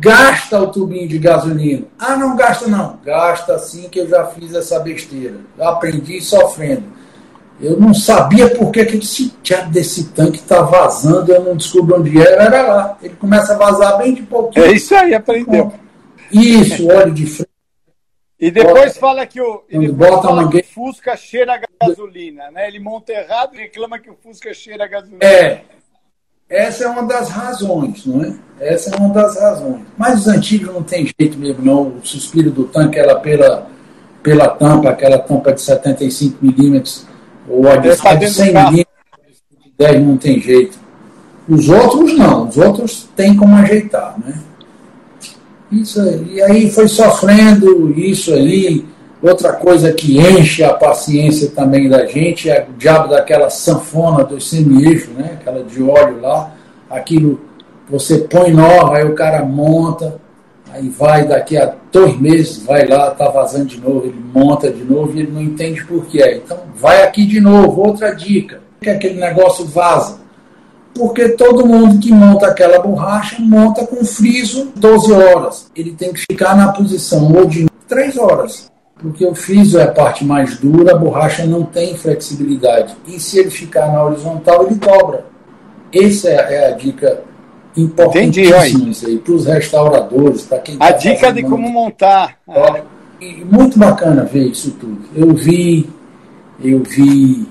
[0.01, 1.87] Gasta o tubinho de gasolina.
[1.99, 3.01] Ah, não gasta não.
[3.05, 5.35] Gasta sim que eu já fiz essa besteira.
[5.59, 6.85] Eu aprendi sofrendo.
[7.63, 9.33] Eu não sabia por que esse
[9.71, 12.99] desse tanque está vazando, eu não descubro onde era, era lá.
[13.01, 14.67] Ele começa a vazar bem de pouquinho.
[14.67, 15.73] É isso aí, aprendeu.
[16.33, 17.53] Isso, óleo de freio
[18.43, 22.67] e depois fala que o, ele bota fala que Fusca cheira a gasolina, né?
[22.67, 25.25] Ele monta errado e reclama que o Fusca cheira a gasolina.
[25.25, 25.63] É.
[26.51, 28.35] Essa é uma das razões, não é?
[28.59, 29.83] Essa é uma das razões.
[29.97, 31.99] Mas os antigos não tem jeito mesmo, não.
[31.99, 33.69] O suspiro do tanque era pela,
[34.25, 37.07] pela tampa, aquela tampa de 75 milímetros,
[37.49, 37.95] ou a de
[38.29, 38.87] 100 milímetros,
[39.79, 40.79] 10 não tem jeito.
[41.49, 44.35] Os outros não, os outros tem como ajeitar, né?
[45.71, 46.35] Isso aí.
[46.35, 48.87] E aí foi sofrendo isso ali.
[49.23, 54.41] Outra coisa que enche a paciência também da gente é o diabo daquela sanfona do
[54.41, 55.39] semi-eixo, né?
[55.41, 56.53] aquela de óleo lá.
[56.91, 57.41] Aquilo
[57.89, 60.19] você põe nova, aí o cara monta,
[60.73, 64.83] aí vai daqui a dois meses, vai lá, tá vazando de novo, ele monta de
[64.83, 66.37] novo e ele não entende por que é.
[66.37, 68.61] Então vai aqui de novo, outra dica.
[68.81, 70.23] Que aquele negócio vaza
[70.95, 75.71] porque todo mundo que monta aquela borracha monta com friso 12 horas.
[75.75, 79.91] Ele tem que ficar na posição ou de 3 horas, porque o friso é a
[79.91, 82.95] parte mais dura, a borracha não tem flexibilidade.
[83.07, 85.27] E se ele ficar na horizontal, ele dobra.
[85.93, 87.23] Essa é, é a dica
[87.77, 92.39] importantíssima para os restauradores, para quem A tá dica de como montar.
[93.51, 94.99] Muito bacana ver isso tudo.
[95.15, 95.89] Eu vi,
[96.63, 97.49] eu vi,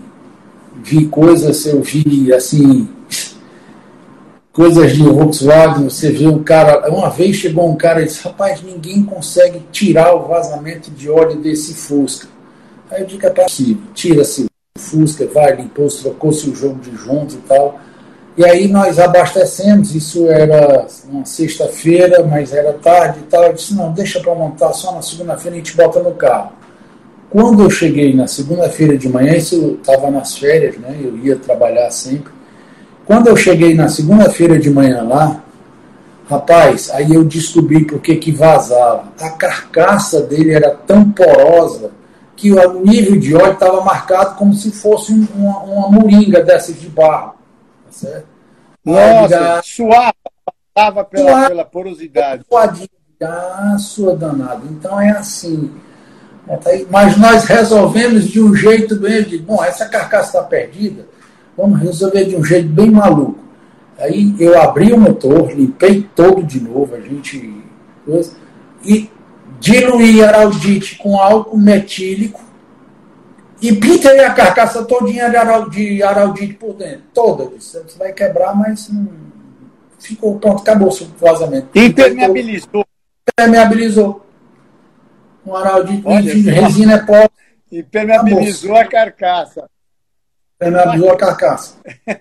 [0.84, 2.88] vi coisas, eu vi assim
[4.52, 6.90] coisas de Volkswagen, você vê um cara.
[6.90, 11.38] Uma vez chegou um cara e disse: Rapaz, ninguém consegue tirar o vazamento de óleo
[11.38, 12.28] desse Fusca.
[12.90, 17.36] Aí eu digo: É possível, tira-se o Fusca, vai, limpou, trocou-se o jogo de junto
[17.36, 17.80] e tal.
[18.42, 23.44] E aí nós abastecemos, isso era uma sexta-feira, mas era tarde e tal.
[23.44, 26.52] Eu disse: Não, deixa para montar só na segunda-feira a gente bota no carro.
[27.30, 30.98] Quando eu cheguei na segunda-feira de manhã, isso estava nas férias, né?
[31.00, 32.34] Eu ia trabalhar sempre.
[33.06, 35.44] Quando eu cheguei na segunda-feira de manhã lá,
[36.28, 39.04] rapaz, aí eu descobri por que que vazava.
[39.20, 41.92] A carcaça dele era tão porosa
[42.36, 46.90] que o nível de óleo estava marcado como se fosse uma, uma moringa dessas de
[46.90, 47.36] barro.
[47.86, 48.31] Tá certo?
[48.86, 50.14] Nossa, suava,
[50.74, 52.44] passava pela, suava, pela porosidade.
[52.48, 52.90] Suadinho
[53.20, 54.68] de aço danado.
[54.72, 55.72] Então é assim.
[56.90, 61.08] Mas nós resolvemos de um jeito de, bom, essa carcaça está perdida,
[61.56, 63.40] Vamos resolver de um jeito bem maluco.
[64.00, 67.64] Aí eu abri o motor, limpei todo de novo, a gente.
[68.84, 69.10] E
[69.60, 72.42] diluí araldite com álcool metílico
[73.62, 77.04] e pintei a carcaça todinha de, araldite, de araldite por dentro.
[77.14, 77.46] Toda.
[77.46, 79.08] Você vai quebrar, mas não
[80.00, 81.68] ficou pronto, acabou o vazamento.
[81.78, 82.86] Impermeabilizou.
[83.30, 84.26] Impermeabilizou.
[85.46, 85.96] Um aral de,
[86.50, 87.30] resina é pó.
[87.72, 89.70] Impermeabilizou a carcaça.
[90.56, 91.76] Impermeabilizou a carcaça.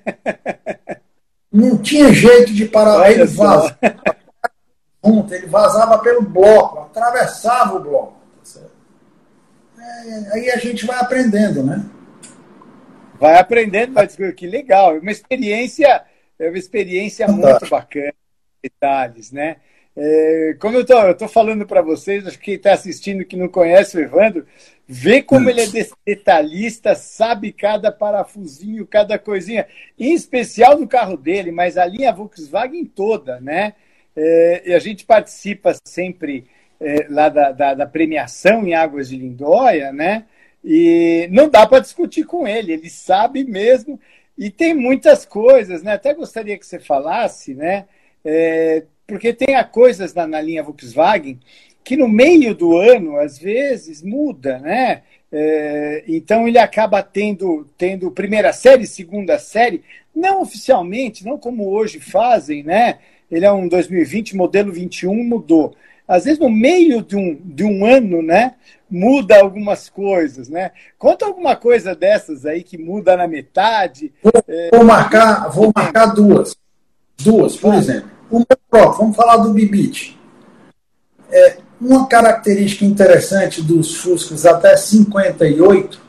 [1.52, 3.76] Não tinha jeito de parar Olha ele vazar.
[5.02, 8.19] Ele vazava pelo bloco, atravessava o bloco.
[9.80, 11.84] É, aí a gente vai aprendendo, né?
[13.18, 14.96] Vai aprendendo, mas que legal.
[14.96, 16.02] É uma experiência,
[16.38, 18.12] é uma experiência muito bacana.
[18.62, 19.56] Detalhes, né?
[19.96, 23.48] É, como eu tô, tô falando para vocês, acho que quem está assistindo que não
[23.48, 24.46] conhece o Evandro,
[24.86, 25.66] vê como ele é
[26.06, 29.66] detalhista, sabe cada parafusinho, cada coisinha,
[29.98, 33.74] em especial no carro dele, mas a linha Volkswagen toda, né?
[34.16, 36.46] É, e a gente participa sempre
[36.80, 40.24] é, lá da, da, da, premiação em Águas de Lindóia, né?
[40.64, 44.00] E não dá para discutir com ele, ele sabe mesmo.
[44.36, 45.92] E tem muitas coisas, né?
[45.92, 47.84] Até gostaria que você falasse, né?
[48.24, 51.38] É, porque tem coisas na, na, linha Volkswagen
[51.82, 55.02] que no meio do ano, às vezes, muda, né?
[55.32, 59.82] É, então ele acaba tendo, tendo primeira série, segunda série,
[60.14, 62.98] não oficialmente, não como hoje fazem, né?
[63.30, 65.74] Ele é um 2020, modelo 21, mudou
[66.10, 68.54] às vezes no meio de um, de um ano, né,
[68.90, 70.72] muda algumas coisas, né?
[70.98, 74.12] Conta alguma coisa dessas aí que muda na metade.
[74.20, 74.70] Vou, é...
[74.74, 76.56] vou marcar, vou marcar duas.
[77.16, 78.10] Duas, por exemplo.
[78.28, 80.18] O próprio, vamos falar do Bibit.
[81.30, 86.00] É, uma característica interessante dos Fuscas até 58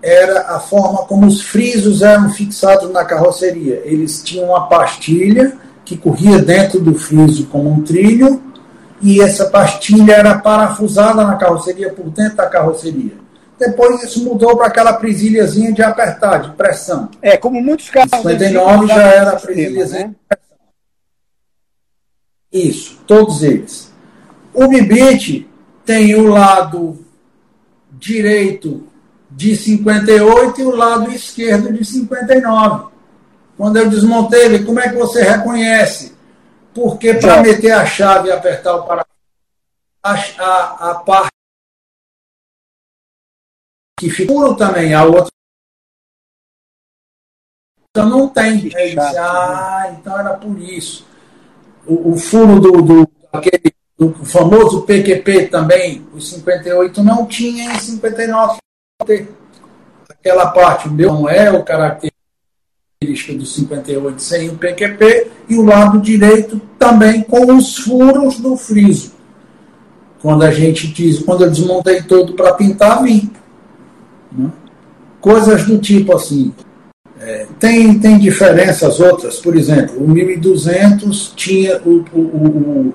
[0.00, 3.82] era a forma como os frisos eram fixados na carroceria.
[3.84, 8.47] Eles tinham uma pastilha que corria dentro do friso como um trilho
[9.00, 13.12] e essa pastilha era parafusada na carroceria, por dentro da carroceria.
[13.58, 17.08] Depois isso mudou para aquela presilhazinha de apertar, de pressão.
[17.20, 18.12] É, como muitos carros.
[18.12, 20.08] Em 59 já era a presilhazinha né?
[20.08, 20.58] de pressão.
[22.52, 23.92] Isso, todos eles.
[24.54, 25.48] O Bibit
[25.84, 27.04] tem o lado
[27.90, 28.86] direito
[29.30, 32.88] de 58 e o lado esquerdo de 59.
[33.56, 36.12] Quando eu desmontei ele, como é que você reconhece?
[36.78, 39.18] Porque para meter a chave e apertar o parafuso,
[40.00, 41.32] a, a, a parte
[43.98, 45.32] que ficou também, a outra.
[47.90, 48.58] Então não tem.
[48.58, 51.04] Disse, ah, então era por isso.
[51.84, 57.78] O, o furo do, do, aquele, do famoso PQP também, o 58, não tinha em
[57.80, 58.58] 59.
[60.08, 62.17] Aquela parte, meu não é o característico
[63.00, 68.56] característica do 58 sem o PQP e o lado direito também com os furos do
[68.56, 69.12] friso.
[70.20, 73.30] Quando a gente diz, quando eu desmontei todo para pintar, vim.
[74.32, 74.50] Né?
[75.20, 76.52] Coisas do tipo assim.
[77.20, 82.94] É, tem, tem diferenças outras, por exemplo, o 1200 tinha o, o, o,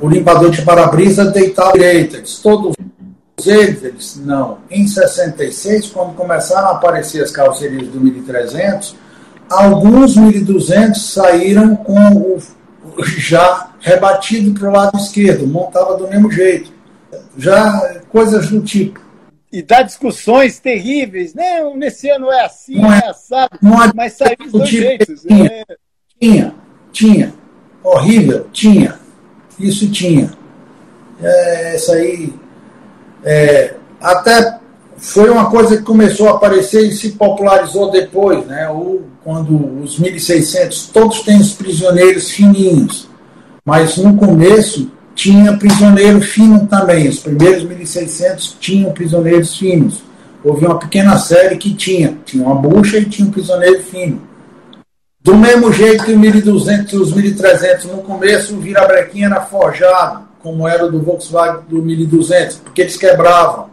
[0.00, 2.75] o limpador de para-brisa deitado à direita, todos
[3.44, 4.58] eles, eles não.
[4.70, 8.96] Em 66, quando começaram a aparecer as carrocerias do 1300,
[9.50, 12.38] alguns 1200 saíram com o,
[13.18, 16.72] já rebatido para o lado esquerdo, montava do mesmo jeito.
[17.36, 19.04] Já coisas do tipo.
[19.52, 21.62] E dá discussões terríveis, né?
[21.74, 24.82] Nesse ano é assim, não é, é assado, não é, mas saiu dos dois tipo,
[24.82, 25.22] jeitos.
[25.22, 25.64] Tinha, é...
[26.18, 26.54] tinha,
[26.90, 27.34] tinha.
[27.82, 28.98] Horrível, tinha.
[29.58, 30.32] Isso tinha.
[31.22, 32.34] É, isso aí
[33.24, 34.58] é, até
[34.98, 38.68] foi uma coisa que começou a aparecer e se popularizou depois, né?
[39.22, 43.08] Quando os 1600, todos têm os prisioneiros fininhos,
[43.64, 47.08] mas no começo tinha prisioneiro fino também.
[47.08, 50.02] Os primeiros 1600 tinham prisioneiros finos.
[50.44, 54.22] Houve uma pequena série que tinha, tinha uma bucha e tinha um prisioneiro fino.
[55.20, 60.20] Do mesmo jeito que o 1200 e os 1300 no começo, o virabrequim era forjado
[60.42, 63.70] como era o do Volkswagen do 1200, porque eles quebravam.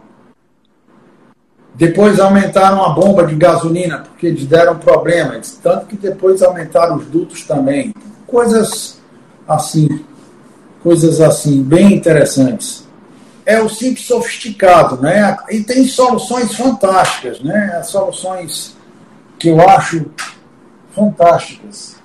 [1.74, 5.58] Depois aumentaram a bomba de gasolina, porque eles deram problemas.
[5.62, 7.92] Tanto que depois aumentaram os dutos também.
[8.26, 9.00] Coisas
[9.46, 10.04] assim,
[10.82, 12.84] coisas assim, bem interessantes.
[13.44, 15.36] É o simples sofisticado, né?
[15.50, 17.82] E tem soluções fantásticas, né?
[17.82, 18.76] Soluções
[19.38, 20.06] que eu acho
[20.94, 21.96] fantásticas.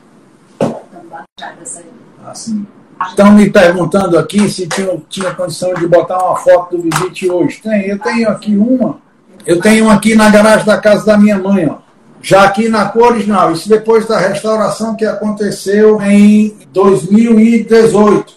[2.26, 2.68] Assim.
[3.08, 7.62] Estão me perguntando aqui se tinha, tinha condição de botar uma foto do Visite hoje.
[7.62, 8.98] Tem, eu tenho aqui uma.
[9.46, 11.78] Eu tenho aqui na garagem da casa da minha mãe, ó.
[12.22, 13.54] Já aqui na cor original.
[13.54, 18.34] Isso depois da restauração que aconteceu em 2018.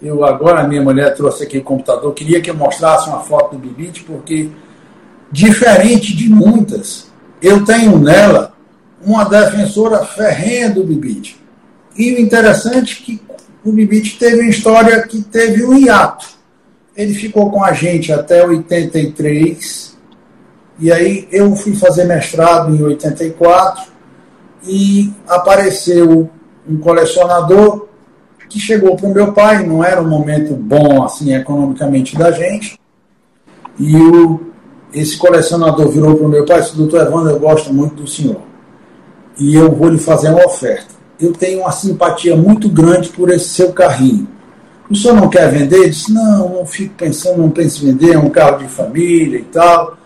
[0.00, 3.58] Eu agora, minha mulher trouxe aqui o computador, queria que eu mostrasse uma foto do
[3.58, 4.48] Bibite, porque,
[5.30, 7.08] diferente de muitas,
[7.42, 8.52] eu tenho nela
[9.04, 11.38] uma defensora ferrenha do Bibite
[11.98, 13.27] e o interessante é que
[13.68, 16.26] o Bibite teve uma história que teve um hiato.
[16.96, 19.96] Ele ficou com a gente até 83,
[20.80, 23.92] e aí eu fui fazer mestrado em 84,
[24.64, 26.28] e apareceu
[26.68, 27.88] um colecionador
[28.48, 32.78] que chegou para o meu pai, não era um momento bom assim economicamente da gente,
[33.78, 34.52] e o,
[34.92, 38.08] esse colecionador virou para o meu pai e disse, doutor Evandro, eu gosto muito do
[38.08, 38.40] senhor,
[39.38, 40.97] e eu vou lhe fazer uma oferta.
[41.20, 44.28] Eu tenho uma simpatia muito grande por esse seu carrinho.
[44.90, 45.76] O senhor não quer vender?
[45.76, 49.38] Ele disse, não, não fico pensando, não penso em vender, é um carro de família
[49.38, 49.96] e tal.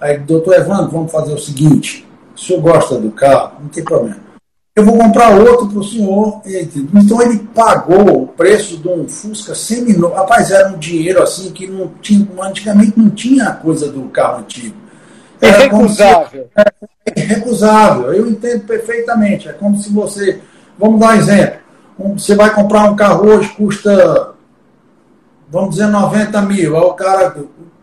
[0.00, 3.52] Aí, doutor Evandro, vamos fazer o seguinte, o senhor gosta do carro?
[3.60, 4.32] Não tem problema
[4.74, 6.40] eu vou comprar outro para o senhor.
[6.94, 10.14] Então ele pagou o preço de um Fusca seminovo.
[10.14, 14.40] Rapaz, era um dinheiro assim que não tinha, antigamente não tinha a coisa do carro
[14.40, 14.76] antigo.
[15.40, 16.48] É recusável.
[17.04, 19.48] É recusável, eu entendo perfeitamente.
[19.48, 20.40] É como se você.
[20.82, 21.58] Vamos dar um exemplo.
[22.16, 24.32] Você vai comprar um carro hoje, custa,
[25.48, 26.76] vamos dizer, 90 mil.
[26.76, 27.36] Aí o cara,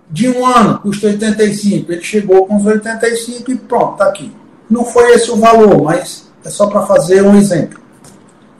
[0.09, 1.93] de um ano, custa 85.
[1.93, 4.35] Ele chegou com os 85 e pronto, está aqui.
[4.69, 7.79] Não foi esse o valor, mas é só para fazer um exemplo.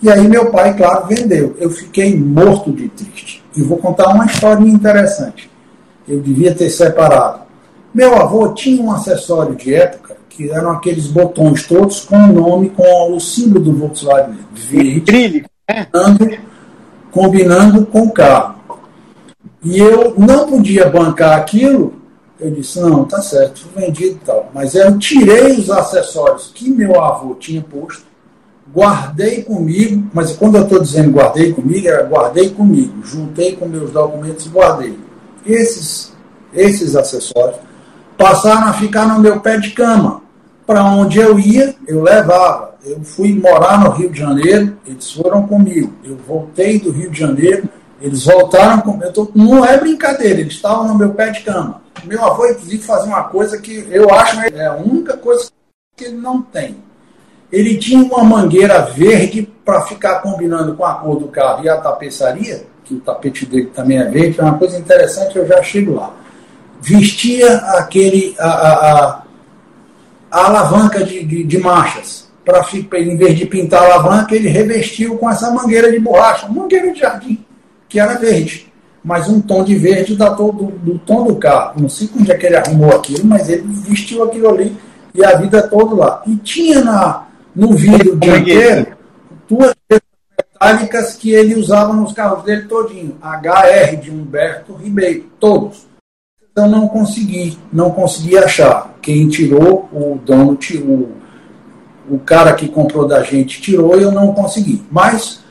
[0.02, 1.58] E aí meu pai, claro, vendeu.
[1.60, 3.43] Eu fiquei morto de triste.
[3.58, 5.52] E vou contar uma história interessante.
[6.08, 7.41] Eu devia ter separado.
[7.93, 12.69] Meu avô tinha um acessório de época que eram aqueles botões todos com o nome,
[12.69, 15.86] com o símbolo do Volkswagen verde, né?
[15.91, 16.38] combinando,
[17.12, 18.56] combinando com o carro.
[19.62, 21.99] E eu não podia bancar aquilo
[22.39, 24.49] eu disse, não, tá certo, fui vendido e tal.
[24.54, 28.04] Mas eu tirei os acessórios que meu avô tinha posto,
[28.73, 33.91] guardei comigo, mas quando eu estou dizendo guardei comigo, era guardei comigo, juntei com meus
[33.91, 34.97] documentos e guardei.
[35.45, 36.13] Esses,
[36.54, 37.60] esses acessórios
[38.17, 40.21] passaram a ficar no meu pé de cama.
[40.69, 42.75] Para onde eu ia, eu levava.
[42.86, 45.91] Eu fui morar no Rio de Janeiro, eles foram comigo.
[46.03, 47.67] Eu voltei do Rio de Janeiro,
[47.99, 49.12] eles voltaram comigo.
[49.12, 51.82] Tô, não é brincadeira, eles estavam no meu pé de cama.
[52.03, 55.49] Meu avô, inclusive, fazia uma coisa que eu acho é a única coisa
[55.97, 56.77] que ele não tem.
[57.51, 61.77] Ele tinha uma mangueira verde para ficar combinando com a cor do carro e a
[61.77, 65.95] tapeçaria, que o tapete dele também é verde, é uma coisa interessante, eu já chego
[65.95, 66.13] lá.
[66.79, 69.21] Vestia aquele, a, a, a,
[70.31, 72.27] a alavanca de, de, de marchas.
[72.43, 72.65] Para
[72.99, 76.99] em vez de pintar a alavanca, ele revestiu com essa mangueira de borracha, mangueira de
[76.99, 77.45] jardim,
[77.87, 78.69] que era verde
[79.03, 81.81] mas um tom de verde da do, do, tom do carro.
[81.81, 84.75] Não sei onde é que ele arrumou aquilo, mas ele vestiu aquilo ali
[85.13, 86.21] e a vida toda lá.
[86.27, 88.87] E tinha na, no vidro dianteiro
[89.47, 93.17] duas metálicas que ele usava nos carros dele todinho.
[93.21, 95.87] HR de Humberto Ribeiro, todos.
[96.55, 98.97] Eu não consegui, não consegui achar.
[99.01, 101.09] Quem tirou, o dono tirou,
[102.09, 104.83] o cara que comprou da gente tirou e eu não consegui.
[104.91, 105.41] Mas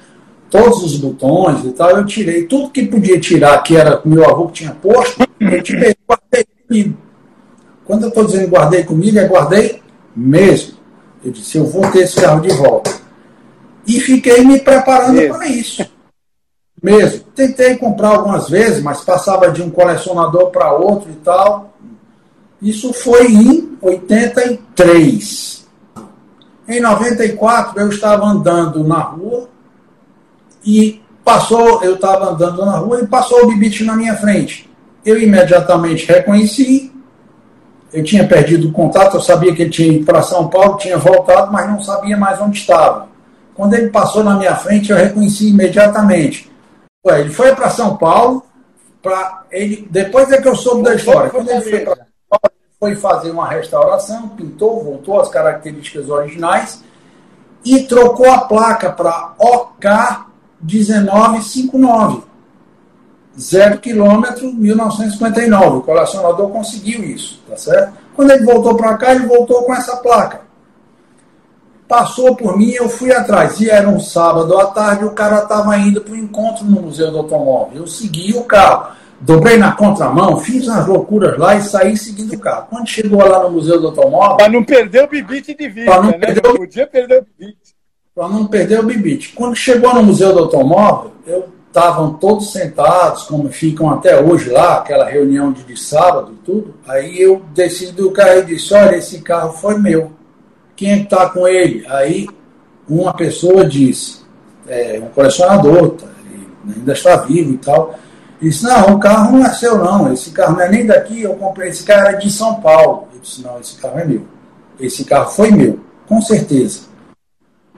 [0.50, 4.46] todos os botões e tal, eu tirei tudo que podia tirar, que era meu avô
[4.46, 6.96] que tinha posto, eu tirei, guardei comigo.
[7.84, 9.82] Quando eu estou dizendo guardei comigo, é guardei
[10.14, 10.74] mesmo.
[11.24, 12.94] Eu disse, eu vou ter esse carro de volta.
[13.86, 15.97] E fiquei me preparando para isso.
[16.82, 17.24] Mesmo.
[17.34, 21.72] Tentei comprar algumas vezes, mas passava de um colecionador para outro e tal.
[22.60, 25.66] Isso foi em 83.
[26.68, 29.48] Em 94, eu estava andando na rua
[30.64, 34.68] e passou, eu estava andando na rua e passou o bibite na minha frente.
[35.04, 36.92] Eu imediatamente reconheci,
[37.92, 40.98] eu tinha perdido o contato, eu sabia que ele tinha ido para São Paulo, tinha
[40.98, 43.08] voltado, mas não sabia mais onde estava.
[43.54, 46.50] Quando ele passou na minha frente, eu reconheci imediatamente.
[47.06, 48.44] Ué, ele foi para São Paulo,
[49.02, 51.30] pra, ele, depois é que eu soube da história.
[51.30, 56.82] Quando ele foi para São Paulo, foi fazer uma restauração, pintou, voltou às características originais
[57.64, 59.90] e trocou a placa para OK
[60.60, 62.22] 1959.
[63.38, 65.78] Zero quilômetro, 1959.
[65.78, 67.92] O colecionador conseguiu isso, tá certo?
[68.16, 70.47] Quando ele voltou para cá, ele voltou com essa placa.
[71.88, 73.58] Passou por mim, eu fui atrás.
[73.60, 77.10] E era um sábado à tarde, o cara estava indo para o encontro no Museu
[77.10, 77.78] do Automóvel.
[77.78, 78.96] Eu segui o carro.
[79.20, 82.66] Dobrei na contramão, fiz umas loucuras lá e saí seguindo o carro.
[82.70, 84.36] Quando chegou lá no Museu do Automóvel.
[84.36, 86.18] Para não perder o bibite de vista, né?
[86.44, 87.78] Não podia perder o bibite
[88.18, 89.32] para não perder o bibite.
[89.32, 94.78] Quando chegou no Museu do Automóvel, eu estavam todos sentados, como ficam até hoje lá,
[94.78, 96.74] aquela reunião de, de sábado e tudo.
[96.88, 100.10] Aí eu desci do carro e disse: Olha, esse carro foi meu.
[100.78, 101.84] Quem é que está com ele?
[101.88, 102.28] Aí
[102.88, 104.20] uma pessoa disse:
[104.68, 106.06] é, um colecionador, tá,
[106.64, 107.98] ainda está vivo e tal.
[108.40, 110.12] Disse: Não, o carro não é seu, não.
[110.12, 111.20] Esse carro não é nem daqui.
[111.20, 111.70] Eu comprei.
[111.70, 113.08] Esse carro é de São Paulo.
[113.12, 114.22] Eu disse: Não, esse carro é meu.
[114.78, 116.82] Esse carro foi meu, com certeza.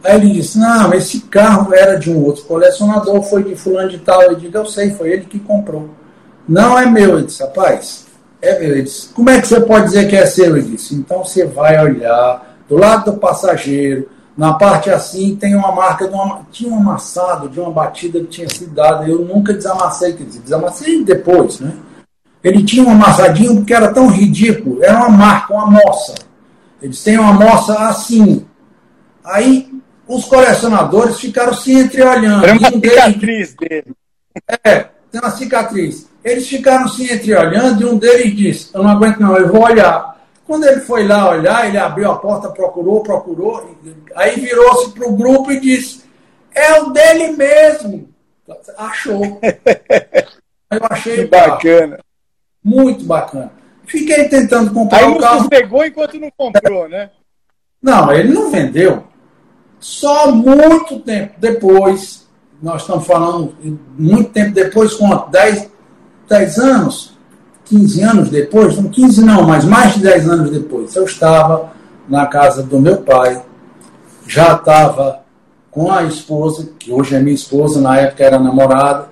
[0.05, 3.99] Aí ele disse, não, esse carro era de um outro colecionador, foi de fulano de
[3.99, 4.23] tal.
[4.23, 5.91] Eu digo, eu sei, foi ele que comprou.
[6.47, 7.19] Não é meu.
[7.19, 8.07] Eu disse, rapaz,
[8.41, 8.71] é meu.
[8.73, 10.57] Ele disse, como é que você pode dizer que é seu?
[10.57, 14.09] Eu disse, então você vai olhar do lado do passageiro,
[14.39, 18.27] na parte assim tem uma marca de uma, tinha um amassado de uma batida que
[18.27, 19.07] tinha sido dada.
[19.07, 21.73] Eu nunca desamassei, quer dizer, desamassei depois, né?
[22.43, 26.15] Ele tinha um amassadinho porque era tão ridículo, era uma marca, uma moça.
[26.81, 28.47] Eles têm uma moça assim.
[29.25, 29.69] Aí
[30.07, 32.47] os colecionadores ficaram se entreolhando.
[32.47, 33.95] Era uma um cicatriz dele.
[34.65, 36.09] É, tem uma cicatriz.
[36.25, 40.20] Eles ficaram se entreolhando e um deles disse: Eu não aguento, não, eu vou olhar.
[40.51, 43.71] Quando ele foi lá olhar, ele abriu a porta, procurou, procurou,
[44.17, 46.03] aí virou-se para o grupo e disse:
[46.53, 48.09] É o dele mesmo.
[48.77, 49.23] Achou.
[50.69, 52.01] Eu achei que bacana.
[52.65, 53.53] Muito bacana.
[53.85, 55.43] Fiquei tentando comprar aí o carro.
[55.43, 57.11] Aí pegou enquanto não comprou, né?
[57.81, 59.05] Não, ele não vendeu.
[59.79, 62.29] Só muito tempo depois,
[62.61, 63.55] nós estamos falando
[63.97, 65.31] muito tempo depois, quanto?
[65.31, 65.71] 10,
[66.29, 67.17] 10 anos,
[67.71, 71.73] 15 anos depois, não 15 não, mas mais de 10 anos depois, eu estava
[72.09, 73.41] na casa do meu pai,
[74.27, 75.21] já estava
[75.71, 79.09] com a esposa, que hoje é minha esposa, na época era namorada,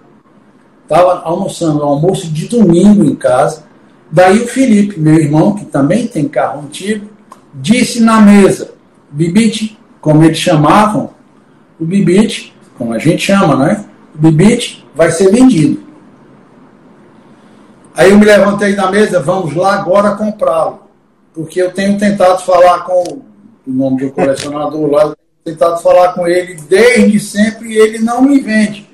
[0.83, 3.63] estava almoçando almoço de domingo em casa,
[4.11, 7.07] daí o Felipe, meu irmão, que também tem carro antigo,
[7.55, 8.73] disse na mesa,
[9.11, 11.11] Bibite, como eles chamavam,
[11.81, 13.85] o bibite, como a gente chama, né?
[14.15, 15.88] O bibite vai ser vendido.
[17.99, 20.85] Aí eu me levantei da mesa, vamos lá agora comprá-lo.
[21.35, 23.23] Porque eu tenho tentado falar com o
[23.67, 28.23] nome do colecionador lá, eu tenho tentado falar com ele desde sempre e ele não
[28.23, 28.89] me vende.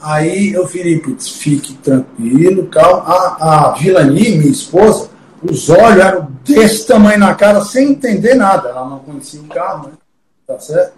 [0.00, 3.02] Aí eu, Felipe, fique tranquilo, calma.
[3.08, 5.10] A, a Vilani, minha esposa,
[5.42, 8.68] os olhos eram desse tamanho na cara, sem entender nada.
[8.68, 9.92] Ela não conhecia o carro, né?
[10.46, 10.92] Tá certo?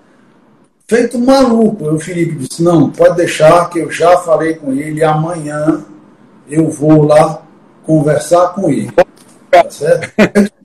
[0.87, 1.89] Feito maluco.
[1.89, 5.03] O Felipe disse: Não, pode deixar que eu já falei com ele.
[5.03, 5.87] Amanhã
[6.49, 7.43] eu vou lá
[7.85, 8.91] conversar com ele.
[9.51, 10.13] Tá certo?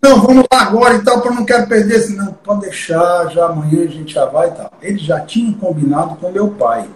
[0.01, 1.99] Não, vamos lá agora e tal, para não quero perder.
[1.99, 4.71] Disse, não, pode deixar, já amanhã a gente já vai e tal.
[4.81, 6.89] Ele já tinha combinado com meu pai.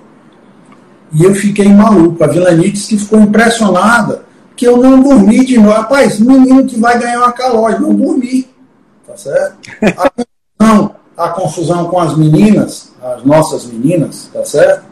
[1.12, 2.24] E eu fiquei maluco.
[2.24, 4.24] A Vilani disse que ficou impressionada
[4.56, 5.76] que eu não dormi de novo.
[5.76, 8.48] Rapaz, menino que vai ganhar uma calóide, não dormi.
[9.06, 9.58] Tá certo?
[9.98, 10.12] A
[10.60, 14.86] não a confusão com as meninas, as nossas meninas, tá certo?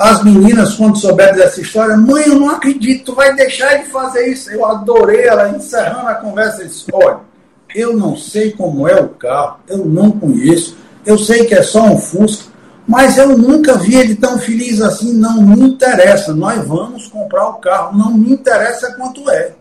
[0.00, 4.28] As meninas, quando souberam dessa história, mãe, eu não acredito, tu vai deixar de fazer
[4.28, 4.50] isso.
[4.50, 6.64] Eu adorei ela encerrando a conversa.
[6.64, 7.18] Disse, olha,
[7.74, 10.74] eu não sei como é o carro, eu não conheço,
[11.04, 12.50] eu sei que é só um Fusca,
[12.88, 16.32] mas eu nunca vi ele tão feliz assim, não me interessa.
[16.32, 19.52] Nós vamos comprar o carro, não me interessa quanto é,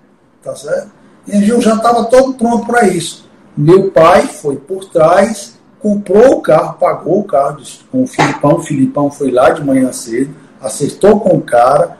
[0.41, 0.89] tá certo?
[1.27, 3.29] E eu já estava todo pronto para isso.
[3.57, 7.61] Meu pai foi por trás comprou o carro, pagou o carro
[7.91, 8.55] com o Filipão.
[8.55, 11.97] O Filipão foi lá de manhã cedo, acertou com o cara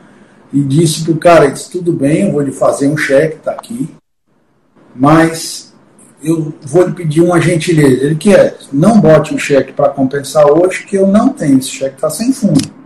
[0.52, 3.52] e disse para o cara: disse, tudo bem, eu vou lhe fazer um cheque, está
[3.52, 3.88] aqui,
[4.94, 5.72] mas
[6.22, 8.04] eu vou lhe pedir uma gentileza.
[8.04, 11.70] Ele que é, não bote o cheque para compensar hoje, que eu não tenho, esse
[11.70, 12.80] cheque está sem fundo.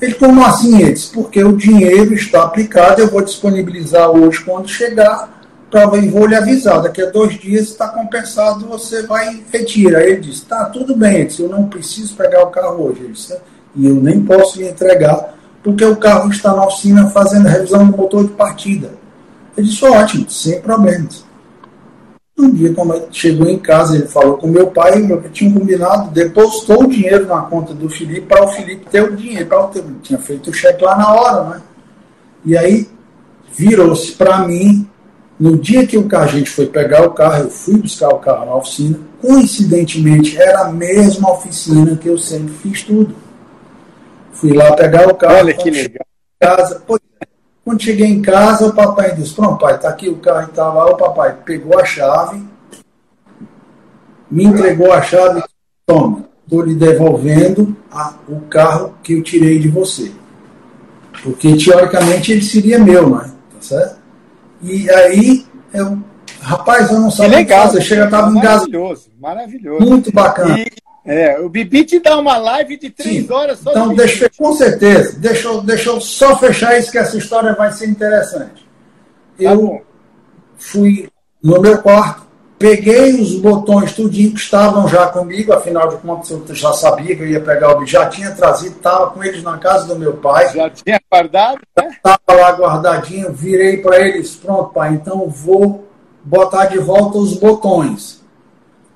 [0.00, 0.80] Ele, como assim?
[0.80, 5.41] Ele disse, porque o dinheiro está aplicado, eu vou disponibilizar hoje quando chegar
[5.74, 10.04] E vou lhe avisar, daqui a dois dias está compensado, você vai retira.
[10.06, 13.00] Ele disse, tá, tudo bem, disse, eu não preciso pegar o carro hoje.
[13.00, 13.34] Ele disse,
[13.74, 17.96] e eu nem posso lhe entregar, porque o carro está na oficina fazendo revisão do
[17.96, 18.90] motor de partida.
[19.56, 21.24] Ele disse, ótimo, sem problemas.
[22.38, 26.84] Um dia, quando chegou em casa, ele falou com meu pai, pai tinha combinado, depositou
[26.84, 29.82] o dinheiro na conta do Felipe para o Felipe ter o dinheiro, para o ter,
[30.02, 31.62] tinha feito o cheque lá na hora, né?
[32.44, 32.88] E aí
[33.54, 34.88] virou-se para mim
[35.42, 38.46] no dia que o a gente foi pegar o carro, eu fui buscar o carro
[38.46, 38.96] na oficina.
[39.20, 43.12] Coincidentemente, era a mesma oficina que eu sempre fiz tudo.
[44.32, 45.38] Fui lá pegar o carro.
[45.38, 46.06] Olha que legal.
[46.40, 46.80] Casa.
[47.64, 50.80] Quando cheguei em casa, o papai disse: Pronto, pai, tá aqui o carro e tal.
[50.80, 52.40] Aí o papai pegou a chave,
[54.30, 55.42] me entregou a chave.
[55.84, 60.12] Toma, estou lhe devolvendo a, o carro que eu tirei de você.
[61.20, 63.32] Porque teoricamente ele seria meu, né?
[63.54, 64.01] Tá certo?
[64.62, 65.98] E aí, eu,
[66.40, 67.82] rapaz, eu não sabia legal, fazer.
[67.82, 68.68] Chega, estava em casa.
[68.68, 69.84] Maravilhoso, maravilhoso.
[69.84, 70.58] Muito bacana.
[70.58, 70.70] E,
[71.04, 73.32] é, o Bibi te dá uma live de três Sim.
[73.32, 75.18] horas só Então, deixa, com certeza.
[75.18, 78.64] Deixa eu, deixa eu só fechar isso, que essa história vai ser interessante.
[79.36, 79.82] Tá eu
[80.56, 81.08] fui
[81.42, 82.21] no meu quarto,
[82.62, 87.22] peguei os botões tudinho que estavam já comigo, afinal de contas eu já sabia que
[87.22, 90.54] eu ia pegar o já tinha trazido, estava com eles na casa do meu pai.
[90.54, 91.60] Já tinha guardado?
[91.76, 92.34] Estava né?
[92.36, 95.88] lá guardadinho, virei para eles, pronto pai, então vou
[96.22, 98.22] botar de volta os botões.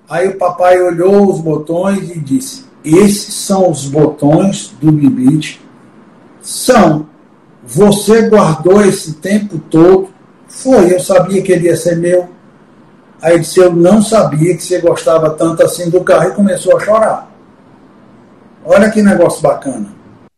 [0.09, 5.61] Aí o papai olhou os botões e disse, esses são os botões do Bibit.
[6.41, 7.09] São.
[7.64, 10.11] Você guardou esse tempo todo.
[10.47, 12.36] Foi, eu sabia que ele ia ser meu.
[13.23, 16.77] Aí ele disse, eu não sabia que você gostava tanto assim do carro e começou
[16.77, 17.31] a chorar.
[18.64, 19.95] Olha que negócio bacana.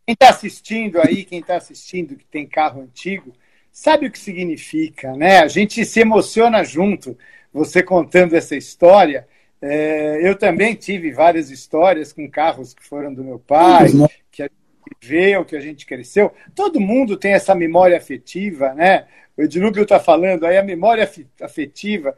[0.06, 3.32] Quem está assistindo aí, quem está assistindo que tem carro antigo,
[3.72, 5.40] sabe o que significa, né?
[5.40, 7.16] A gente se emociona junto.
[7.52, 9.26] Você contando essa história.
[9.60, 13.88] É, eu também tive várias histórias com carros que foram do meu pai,
[14.30, 16.32] que a gente viveu, que a gente cresceu.
[16.54, 19.06] Todo mundo tem essa memória afetiva, né?
[19.36, 21.10] O Edilúbio está falando aí, a memória
[21.42, 22.16] afetiva.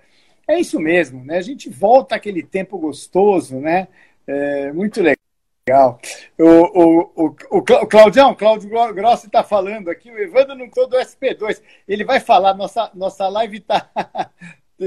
[0.51, 1.39] É isso mesmo, né?
[1.39, 3.89] A gente volta àquele tempo gostoso, né?
[4.27, 6.01] É, muito legal.
[6.39, 10.97] O, o, o, o Claudião, Cláudio Grossi está falando aqui, o Evandro não todo do
[10.97, 11.63] SP2.
[11.87, 13.89] Ele vai falar, nossa, nossa live está.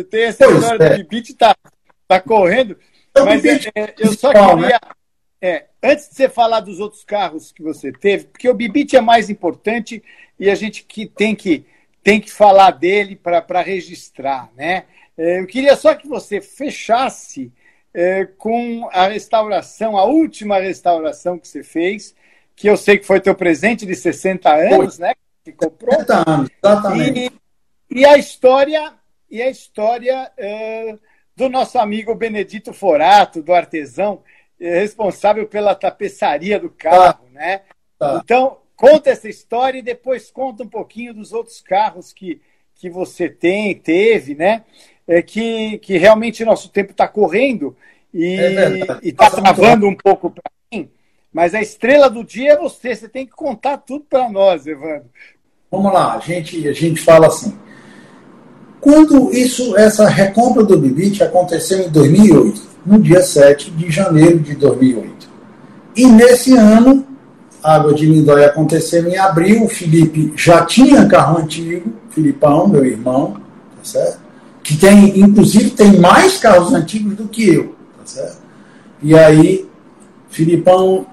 [0.10, 0.90] Tem essa história é.
[0.90, 1.56] do Bibit, está
[2.04, 2.78] Está correndo.
[3.16, 4.80] Mas é, é, eu só queria.
[5.42, 9.02] É, antes de você falar dos outros carros que você teve, porque o Bibit é
[9.02, 10.02] mais importante
[10.40, 11.66] e a gente que tem que,
[12.02, 14.50] tem que falar dele para registrar.
[14.56, 14.86] Né?
[15.18, 17.52] É, eu queria só que você fechasse
[17.94, 22.16] é, com a restauração, a última restauração que você fez,
[22.56, 25.08] que eu sei que foi teu presente de 60 anos, foi.
[25.08, 25.14] né?
[25.56, 25.94] Comprou.
[26.00, 27.32] 60 anos, exatamente.
[27.92, 28.94] E, e, a história,
[29.30, 30.98] e a história é,
[31.36, 34.24] do nosso amigo Benedito Forato, do artesão,
[34.60, 37.32] responsável pela tapeçaria do carro, tá.
[37.32, 37.62] né?
[38.00, 38.22] Tá.
[38.24, 42.42] Então, conta essa história e depois conta um pouquinho dos outros carros que,
[42.76, 44.64] que você tem, teve, né?
[45.08, 47.76] É que, que realmente nosso tempo está correndo
[48.14, 50.90] e é está travando um pouco para mim.
[51.32, 55.10] Mas a estrela do dia é você, você tem que contar tudo para nós, Evandro.
[55.72, 57.58] Vamos lá, a gente, a gente fala assim.
[58.80, 64.56] Quando isso, essa recompra do Bibit aconteceu em 2008, no dia 7 de janeiro de
[64.56, 65.30] 2008.
[65.96, 67.08] E nesse ano,
[67.64, 72.84] a Água de Lindóia aconteceu em abril, o Felipe já tinha carro antigo, Filipão, meu
[72.84, 73.36] irmão,
[73.78, 74.23] tá certo?
[74.64, 78.38] Que tem, inclusive, tem mais carros antigos do que eu, tá certo?
[79.02, 79.70] E aí,
[80.30, 81.06] Filipão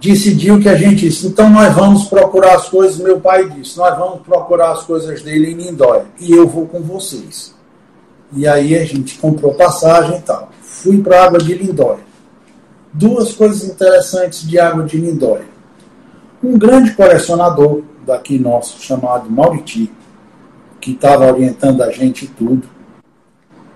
[0.00, 3.96] decidiu que a gente disse, então nós vamos procurar as coisas, meu pai disse, nós
[3.96, 7.54] vamos procurar as coisas dele em Lindóia, e eu vou com vocês.
[8.32, 10.50] E aí a gente comprou passagem e tal.
[10.62, 12.00] Fui para a água de Lindóia.
[12.92, 15.44] Duas coisas interessantes de água de Lindóia.
[16.42, 19.92] Um grande colecionador daqui nosso, chamado Mauriti,
[20.80, 22.68] que estava orientando a gente tudo,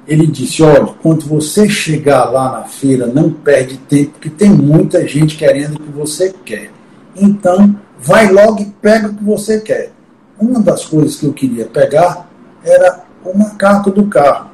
[0.06, 5.06] ele disse: olha, quando você chegar lá na feira, não perde tempo, porque tem muita
[5.06, 6.70] gente querendo o que você quer.
[7.16, 9.92] Então, vai logo e pega o que você quer.
[10.38, 12.28] Uma das coisas que eu queria pegar
[12.62, 14.50] era o macaco do carro.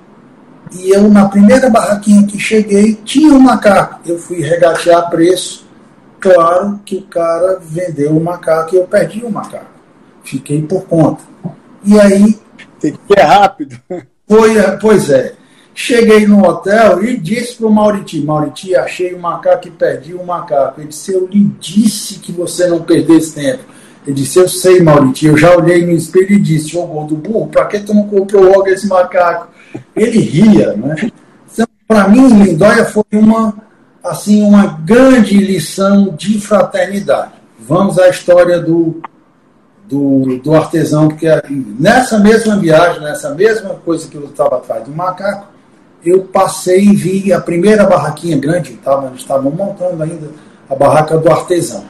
[0.72, 4.00] E eu, na primeira barraquinha que cheguei, tinha um macaco.
[4.06, 5.66] Eu fui regatear preço.
[6.20, 9.70] Claro que o cara vendeu o macaco e eu perdi o macaco.
[10.22, 11.22] Fiquei por conta.
[11.84, 12.38] E aí.
[12.80, 13.78] Tem que ser rápido.
[14.26, 15.34] Foi, pois é.
[15.74, 20.12] Cheguei no hotel e disse para o Mauriti, Mauriti, achei o um macaco e perdi
[20.12, 20.80] o um macaco.
[20.80, 23.64] Ele disse, eu lhe disse que você não perdesse tempo.
[24.06, 27.48] Ele disse, eu sei, Mauriti, eu já olhei no espelho e disse, ô gordo burro,
[27.48, 29.48] para que tu não comprou logo esse macaco?
[29.94, 31.10] Ele ria, né?
[31.52, 33.54] Então, para mim, Lindóia foi uma,
[34.02, 37.32] assim, uma grande lição de fraternidade.
[37.58, 39.00] Vamos à história do,
[39.90, 41.26] do, do artesão, porque
[41.78, 45.48] nessa mesma viagem, nessa mesma coisa que eu estava atrás do macaco,
[46.04, 50.30] eu passei e vi a primeira barraquinha grande, tava, estavam montando ainda
[50.68, 51.84] a barraca do artesão.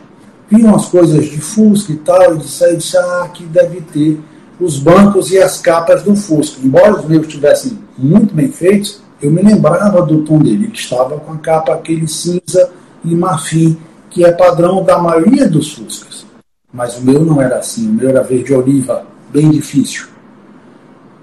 [0.48, 4.18] Vi umas coisas de Fusca e tal, e disse, aí disse, ah, aqui deve ter
[4.58, 6.60] os bancos e as capas do Fusca.
[6.64, 10.64] Embora os meus estivessem muito bem feitos, eu me lembrava do tom dele.
[10.64, 12.70] Ele estava com a capa aquele cinza
[13.04, 13.78] e marfim,
[14.08, 16.09] que é padrão da maioria dos Fuscas.
[16.72, 20.06] Mas o meu não era assim, o meu era verde oliva, bem difícil.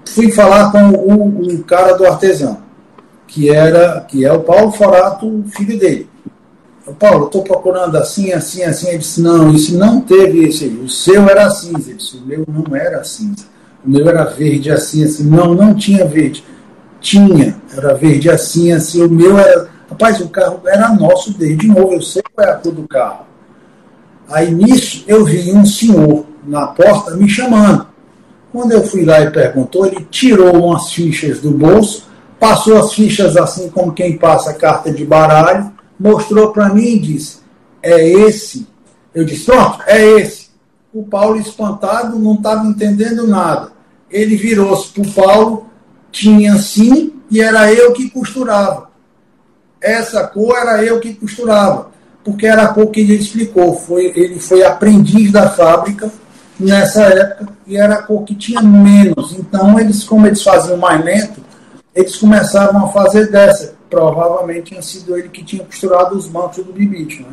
[0.06, 2.68] Fui falar com o, o cara do artesão
[3.28, 6.08] que era que é o Paulo Forato, filho dele.
[6.86, 8.88] Eu, Paulo, estou procurando assim, assim, assim.
[8.88, 10.66] Ele disse, não, isso não teve esse.
[10.66, 11.90] O seu era cinza.
[11.90, 13.44] Ele disse, o meu não era cinza.
[13.84, 15.24] O meu era verde assim, assim.
[15.24, 16.42] Não, não tinha verde.
[17.00, 19.02] Tinha, era verde assim, assim.
[19.02, 19.68] O meu era.
[19.90, 21.92] Rapaz, o carro era nosso desde de novo.
[21.92, 23.26] Eu sei qual é a cor do carro.
[24.28, 27.86] Aí nisso eu vi um senhor na porta me chamando.
[28.52, 32.08] Quando eu fui lá e perguntou, ele tirou umas fichas do bolso
[32.38, 37.40] passou as fichas assim como quem passa carta de baralho, mostrou para mim e disse:
[37.82, 38.66] É esse.
[39.14, 40.48] Eu disse: Pronto, é esse.
[40.92, 43.72] O Paulo, espantado, não estava entendendo nada.
[44.10, 45.66] Ele virou-se para o Paulo,
[46.10, 48.88] tinha sim, e era eu que costurava.
[49.80, 51.90] essa cor era eu que costurava,
[52.28, 53.74] porque era a cor que ele explicou.
[53.74, 56.12] Foi, ele foi aprendiz da fábrica
[56.60, 59.34] nessa época e era a cor que tinha menos.
[59.38, 61.40] Então, eles, como eles faziam mais lento,
[61.94, 63.74] eles começaram a fazer dessa.
[63.88, 67.22] Provavelmente tinha sido ele que tinha costurado os mantos do Bibite.
[67.22, 67.30] Né?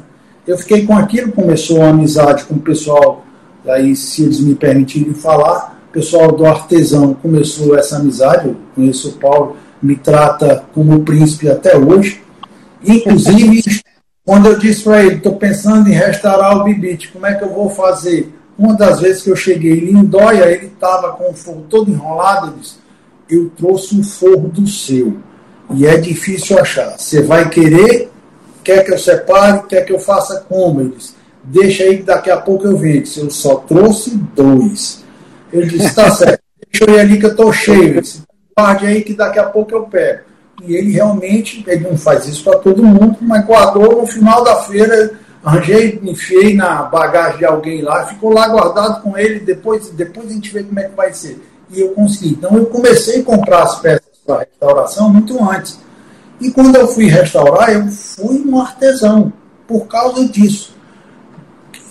[0.48, 3.26] Eu fiquei com aquilo, começou uma amizade com o pessoal,
[3.68, 9.10] aí se eles me permitirem falar, o pessoal do artesão começou essa amizade, eu conheço
[9.10, 12.22] o Paulo, me trata como príncipe até hoje.
[12.82, 13.62] Inclusive,
[14.26, 17.54] quando eu disse para ele, estou pensando em restaurar o Bibite, como é que eu
[17.54, 18.34] vou fazer?
[18.58, 22.48] Uma das vezes que eu cheguei em Lindóia, ele estava com o forro todo enrolado,
[22.48, 22.76] eu disse,
[23.30, 25.18] eu trouxe um forro do seu.
[25.72, 26.98] E é difícil achar.
[26.98, 28.12] Você vai querer,
[28.64, 30.82] quer que eu separe, quer que eu faça como?
[30.82, 31.14] Ele disse,
[31.44, 33.04] deixa aí que daqui a pouco eu venho.
[33.18, 35.04] Eu só trouxe dois.
[35.54, 37.84] Ele disse, tá certo, deixa eu ir ali que eu estou cheio.
[37.84, 38.24] Ele disse,
[38.58, 40.22] guarde aí que daqui a pouco eu pego.
[40.64, 44.56] E ele realmente, ele não faz isso para todo mundo, mas guardou no final da
[44.64, 45.12] feira,
[45.44, 50.34] arranjei, enfiei na bagagem de alguém lá, ficou lá guardado com ele, depois, depois a
[50.34, 51.42] gente vê como é que vai ser.
[51.70, 52.30] E eu consegui.
[52.30, 55.80] Então eu comecei a comprar as peças para restauração muito antes.
[56.40, 59.32] E quando eu fui restaurar, eu fui um artesão,
[59.68, 60.76] por causa disso.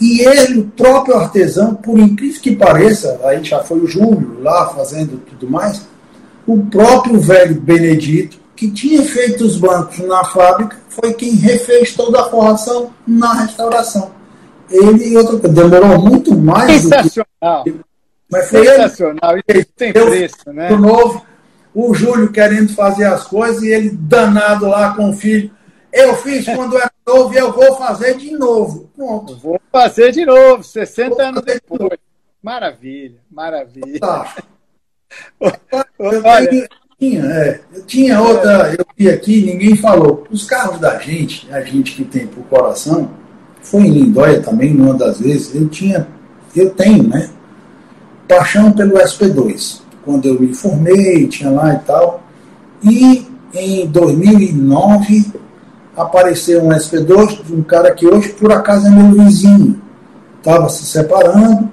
[0.00, 4.68] E ele, o próprio artesão, por incrível que pareça, aí já foi o Júlio lá
[4.68, 5.82] fazendo tudo mais,
[6.46, 12.20] o próprio velho Benedito, que tinha feito os bancos na fábrica, foi quem refez toda
[12.20, 14.12] a forração na restauração.
[14.70, 16.82] Ele e outra coisa, demorou muito mais.
[16.82, 17.64] Sensacional.
[17.64, 17.80] Que...
[18.30, 20.70] Mas foi Sensacional, ele, isso tem preço, né?
[20.70, 21.24] novo,
[21.74, 25.50] o Júlio querendo fazer as coisas e ele danado lá com o filho.
[25.92, 28.90] Eu fiz quando era novo e eu vou fazer de novo.
[28.96, 29.36] Pronto.
[29.36, 31.90] Vou fazer de novo, 60 anos depois.
[31.90, 31.98] De
[32.42, 34.00] maravilha, maravilha.
[34.00, 34.34] Tá.
[35.96, 36.68] Eu, Olha,
[36.98, 40.24] tinha, é, eu tinha outra, eu vi aqui, ninguém falou.
[40.30, 43.10] Os carros da gente, a gente que tem por coração,
[43.62, 46.06] foi em Lindóia também, numa das vezes, eu tinha,
[46.54, 47.30] eu tenho, né?
[48.28, 49.80] Paixão pelo SP2.
[50.04, 52.22] Quando eu me formei, tinha lá e tal.
[52.82, 55.32] E em 2009
[55.96, 59.80] apareceu um SP2 de um cara que hoje por acaso é meu vizinho.
[60.38, 61.70] Estava se separando,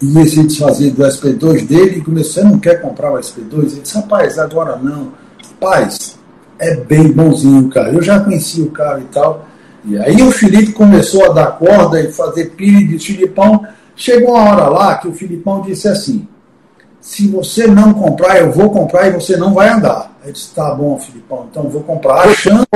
[0.00, 3.72] ia se desfazer do SP2 dele e começou, você não quer comprar o SP2?
[3.72, 5.12] Ele disse, rapaz, agora não.
[5.60, 6.18] Rapaz,
[6.58, 7.92] é bem bonzinho o cara.
[7.92, 9.46] Eu já conhecia o cara e tal.
[9.84, 13.64] E aí o Felipe começou a dar corda e fazer pilha de Filipão.
[13.96, 16.26] Chegou uma hora lá que o Filipão disse assim,
[17.00, 20.12] se você não comprar, eu vou comprar e você não vai andar.
[20.22, 22.28] Ele disse, tá bom, Filipão, então vou comprar.
[22.28, 22.66] Achando,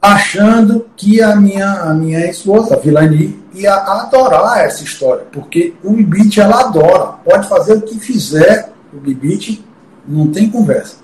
[0.00, 5.92] achando que a minha, a minha esposa, a Vilani, ia adorar essa história, porque o
[5.92, 9.64] Bibit ela adora, pode fazer o que fizer, o Bibit
[10.06, 10.96] não tem conversa.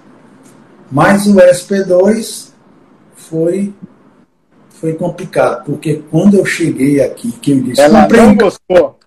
[0.90, 2.48] Mas o SP2
[3.14, 3.74] foi
[4.68, 8.98] foi complicado, porque quando eu cheguei aqui, que eu disse, ela não gostou.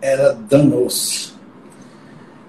[0.00, 1.33] Ela danou-se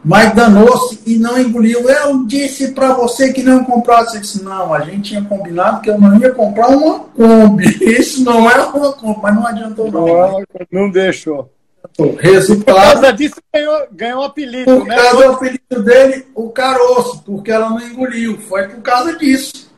[0.05, 1.89] mas danou-se e não engoliu.
[1.89, 4.15] Eu disse para você que não comprasse.
[4.15, 7.65] Eu disse, não, a gente tinha combinado que eu não ia comprar uma Kombi.
[7.83, 10.05] Isso não é uma Kombi, mas não adiantou não.
[10.05, 11.51] Não, não deixou.
[12.19, 14.65] Resultado, por causa disso ganhou, ganhou um apelido.
[14.65, 14.95] Por né?
[14.95, 18.37] causa do apelido dele, o caroço, porque ela não engoliu.
[18.41, 19.71] Foi por causa disso.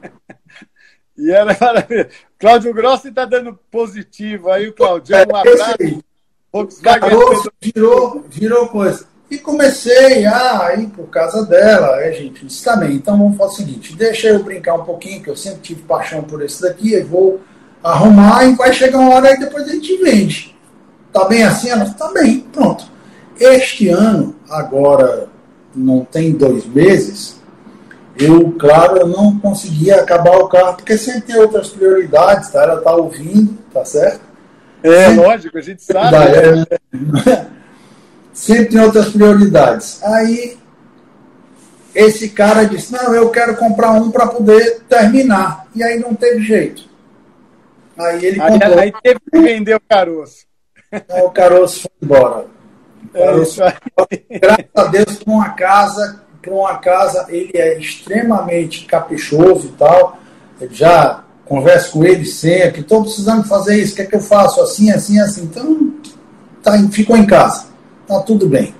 [1.16, 2.08] e era maravilhoso.
[2.38, 5.14] Cláudio Grossi está dando positivo aí, o Claudio.
[5.16, 6.82] Um abraço.
[6.82, 9.11] Caroço virou, virou coisa.
[9.32, 12.96] E comecei a ir por causa dela, é, gente, disse também.
[12.96, 16.22] Então vamos fazer o seguinte: deixa eu brincar um pouquinho, que eu sempre tive paixão
[16.22, 17.40] por esse daqui, eu vou
[17.82, 20.54] arrumar e vai chegar uma hora aí depois a gente vende.
[21.10, 21.70] Tá bem assim?
[21.70, 22.84] Ela tá bem, pronto.
[23.40, 25.28] Este ano, agora
[25.74, 27.40] não tem dois meses,
[28.18, 32.64] eu, claro, eu não conseguia acabar o carro, porque sempre tem outras prioridades, tá?
[32.64, 34.20] Ela tá ouvindo, tá certo?
[34.82, 36.16] É, lógico, a gente sabe.
[36.16, 37.46] É, né?
[38.32, 40.02] Sempre tem outras prioridades.
[40.02, 40.56] Aí
[41.94, 45.66] esse cara disse: Não, eu quero comprar um para poder terminar.
[45.74, 46.84] E aí não teve jeito.
[47.98, 48.78] Aí ele aí, comprou.
[48.78, 50.46] Aí teve que vender o caroço.
[50.90, 52.46] Então, o caroço foi embora.
[53.14, 53.74] É caroço é
[54.38, 60.18] Graças a Deus, para uma casa, para uma casa, ele é extremamente caprichoso e tal.
[60.60, 64.20] Eu já converso com ele sempre, estou precisando fazer isso, o que é que eu
[64.20, 64.62] faço?
[64.62, 65.42] Assim, assim, assim.
[65.42, 65.94] Então,
[66.62, 67.71] tá, ficou em casa
[68.18, 68.74] tá tudo bem.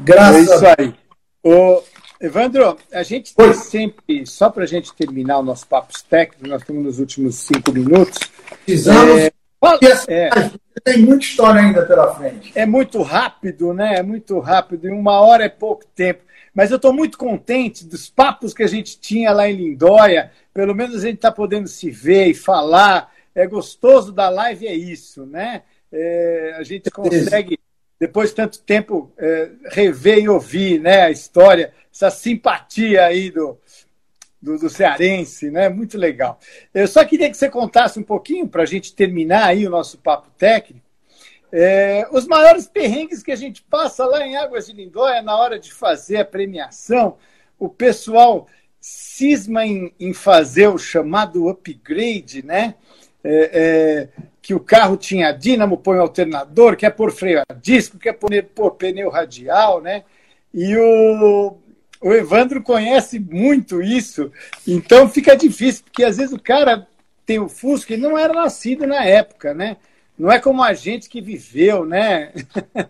[0.00, 0.94] Graças é isso aí.
[1.42, 1.82] Ô,
[2.20, 6.62] Evandro, a gente tem sempre, só para a gente terminar o nosso papo técnico, nós
[6.62, 8.18] estamos nos últimos cinco minutos.
[8.64, 9.32] Precisamos, é...
[9.80, 10.30] E é.
[10.82, 12.50] tem muita história ainda pela frente.
[12.54, 13.94] É muito rápido, né?
[13.96, 14.88] É muito rápido.
[14.88, 16.24] Em uma hora é pouco tempo.
[16.52, 20.32] Mas eu estou muito contente dos papos que a gente tinha lá em Lindóia.
[20.52, 23.12] Pelo menos a gente está podendo se ver e falar.
[23.34, 25.62] É gostoso da live, é isso, né?
[25.92, 27.58] É, a gente consegue,
[28.02, 33.56] depois de tanto tempo, é, rever e ouvir né, a história, essa simpatia aí do,
[34.42, 35.68] do, do, cearense, né?
[35.68, 36.36] Muito legal.
[36.74, 39.98] Eu só queria que você contasse um pouquinho, para a gente terminar aí o nosso
[39.98, 40.84] papo técnico,
[41.52, 45.56] é, os maiores perrengues que a gente passa lá em Águas de Lindóia na hora
[45.56, 47.18] de fazer a premiação.
[47.56, 48.48] O pessoal
[48.80, 52.74] cisma em, em fazer o chamado upgrade, né?
[53.22, 58.14] É, é, que o carro tinha dínamo, põe alternador, quer pôr freio a disco, quer
[58.14, 60.02] pôr, pôr pneu radial, né?
[60.52, 61.56] E o,
[62.00, 64.32] o Evandro conhece muito isso,
[64.66, 66.88] então fica difícil, porque às vezes o cara
[67.24, 69.76] tem o Fusca e não era nascido na época, né?
[70.18, 72.32] Não é como a gente que viveu, né?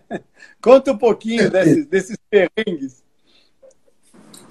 [0.59, 3.03] Conta um pouquinho desses, desses perrengues.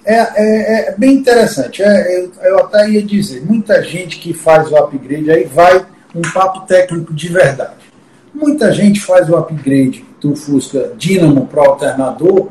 [0.05, 1.83] É, é, é, bem interessante.
[1.83, 6.21] É, eu, eu, até ia dizer, muita gente que faz o upgrade aí vai um
[6.21, 7.91] papo técnico de verdade.
[8.33, 12.49] Muita gente faz o upgrade do Fusca Dynamo para alternador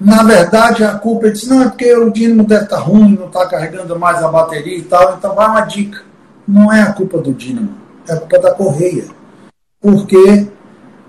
[0.00, 3.16] na verdade, a culpa é diz, não, é porque o dínamo deve estar tá ruim,
[3.16, 5.14] não está carregando mais a bateria e tal.
[5.16, 6.02] Então, vai uma dica.
[6.46, 7.70] Não é a culpa do dínamo,
[8.08, 9.04] é a culpa da correia.
[9.80, 10.46] Porque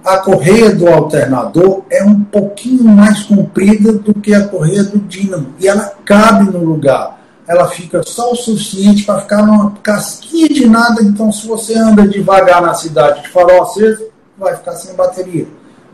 [0.06, 5.47] a correia do alternador é um pouquinho mais comprida do que a correia do dínamo.
[5.60, 7.14] E ela cabe no lugar.
[7.48, 11.04] Ela fica só o suficiente para ficar numa casquinha de nada.
[11.04, 14.06] Então, se você anda devagar na cidade de farol aceso,
[14.38, 15.48] vai ficar sem bateria.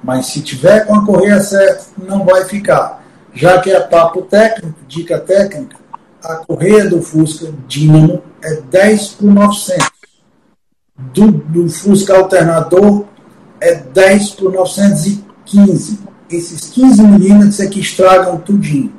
[0.04, 3.04] Mas se tiver com a correia certa, não vai ficar.
[3.34, 5.78] Já que é papo técnico, dica técnica,
[6.24, 9.90] a correia do Fusca Dynamo é 10 por 900.
[10.98, 13.06] Do, do Fusca alternador
[13.60, 16.00] é 10 por 915.
[16.30, 18.94] Esses 15 milímetros é que estragam tudinho.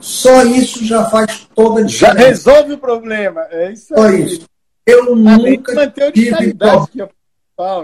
[0.00, 2.18] Só isso já faz toda a diferença.
[2.18, 3.46] Já resolve o problema.
[3.50, 4.46] É isso Só isso.
[4.86, 6.88] Eu nunca tive, pro...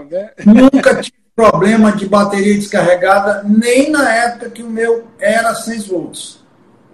[0.09, 0.31] né?
[0.45, 6.39] nunca tive problema de bateria descarregada nem na época que o meu era 6 volts.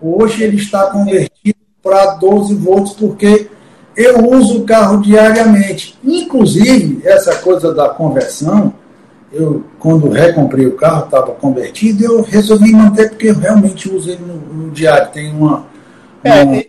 [0.02, 3.48] Hoje ele está convertido para 12 volts porque
[3.96, 5.98] eu uso o carro diariamente.
[6.04, 8.74] Inclusive, essa coisa da conversão,
[9.32, 14.22] eu quando recomprei o carro, estava convertido, eu resolvi manter porque eu realmente uso ele
[14.22, 15.12] no, no diário.
[15.12, 15.66] Tem uma.
[16.24, 16.64] É, uma...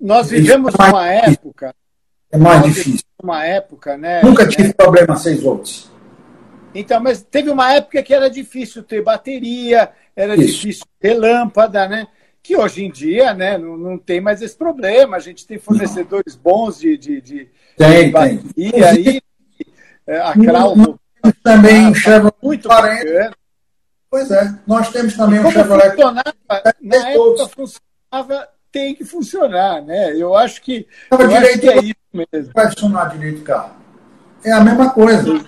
[0.00, 1.74] nós vivemos é uma época.
[2.30, 3.06] É mais difícil.
[3.22, 4.22] Uma época, né?
[4.22, 5.90] Nunca tive problema 6 volts.
[6.74, 10.46] Então, mas teve uma época que era difícil ter bateria, era Isso.
[10.46, 12.06] difícil ter lâmpada, né?
[12.42, 15.16] Que hoje em dia, né, não, não tem mais esse problema.
[15.16, 16.42] A gente tem fornecedores não.
[16.42, 18.84] bons de, de, de, tem, de bateria tem.
[18.84, 19.20] aí.
[20.06, 20.98] É, a Crau
[21.42, 23.04] também um Chevrolet muito 40.
[23.04, 23.32] Bacana.
[24.10, 25.90] Pois é, nós temos também um Chevrolet.
[25.90, 26.34] Funcionava,
[26.80, 30.14] na época funcionava, tem que funcionar, né?
[30.14, 31.94] Eu acho que, eu direito, acho que é isso
[32.32, 32.52] mesmo.
[32.54, 33.72] Vai funcionar direito o carro.
[34.44, 35.44] É a mesma coisa.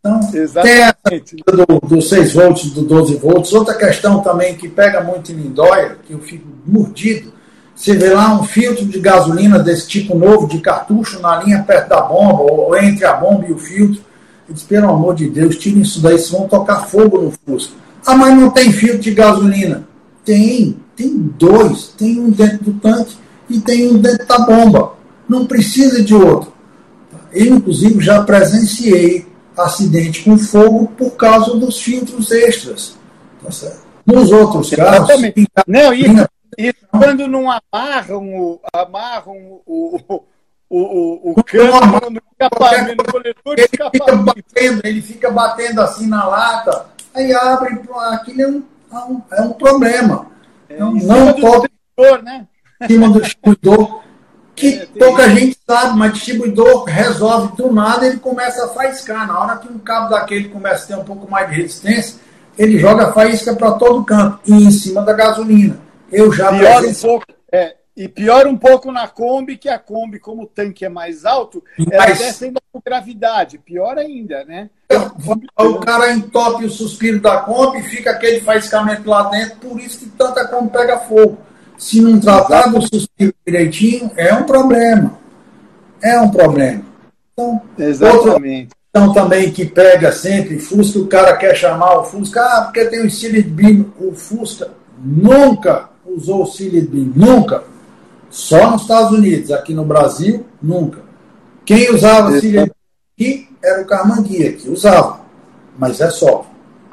[0.00, 1.36] Então, Exatamente.
[1.36, 3.52] tem do, do 6 volts, do 12 volts.
[3.52, 7.32] Outra questão também que pega muito em Lindóia, que eu fico mordido,
[7.74, 11.88] você vê lá um filtro de gasolina desse tipo novo, de cartucho, na linha perto
[11.88, 14.02] da bomba, ou entre a bomba e o filtro.
[14.48, 17.74] Eu disse, pelo amor de Deus, tirem isso daí, vocês vão tocar fogo no Fusca.
[18.06, 19.86] Ah, mas não tem filtro de gasolina.
[20.24, 21.88] Tem, tem dois.
[21.98, 23.16] Tem um dentro do tanque
[23.50, 24.94] e tem um dentro da bomba.
[25.28, 26.52] Não precisa de outro.
[27.32, 29.26] Eu, inclusive, já presenciei
[29.56, 32.96] acidente com fogo por causa dos filtros extras.
[33.42, 33.82] Tá certo?
[34.06, 35.08] Nos outros casos.
[35.66, 36.06] Não, e,
[36.56, 40.22] e, quando não amarram o, amarram o, o,
[40.76, 46.06] o, o cano no escapamento, no coletor de ele fica, batendo, ele fica batendo assim
[46.06, 47.80] na lata, aí abre,
[48.12, 48.62] aquilo é um,
[48.92, 50.26] é um, é um problema.
[50.68, 51.68] É, não, não pode.
[52.22, 52.46] Né?
[52.82, 54.02] Em cima do distribuidor
[54.58, 59.26] que é, pouca gente sabe, mas distribuidor resolve do nada, ele começa a faiscar.
[59.26, 62.18] Na hora que um cabo daquele começa a ter um pouco mais de resistência,
[62.58, 65.78] ele joga a faísca para todo canto e em cima da gasolina.
[66.10, 70.20] Eu já pior um pouco, é, e pior um pouco na Kombi, que a Kombi,
[70.20, 71.88] como o tanque é mais alto, mas...
[71.90, 73.58] ela desce ainda com gravidade.
[73.58, 74.70] Pior ainda, né?
[75.58, 80.06] O cara entope o suspiro da Kombi, fica aquele faiscamento lá dentro, por isso que
[80.10, 81.38] tanta Kombi pega fogo.
[81.76, 85.18] Se não tratar do suspiro direitinho, é um problema.
[86.00, 86.84] É um problema.
[87.32, 88.70] Então, Exatamente.
[88.90, 93.00] Então também que pega sempre Fusca, o cara quer chamar o Fusca, ah, porque tem
[93.00, 93.92] o Beam.
[93.98, 97.64] O Fusca nunca usou o Beam, nunca.
[98.30, 101.00] Só nos Estados Unidos, aqui no Brasil, nunca.
[101.64, 102.70] Quem usava Silent
[103.18, 105.20] Beam era o Carmanguia, que usava,
[105.78, 106.46] mas é só.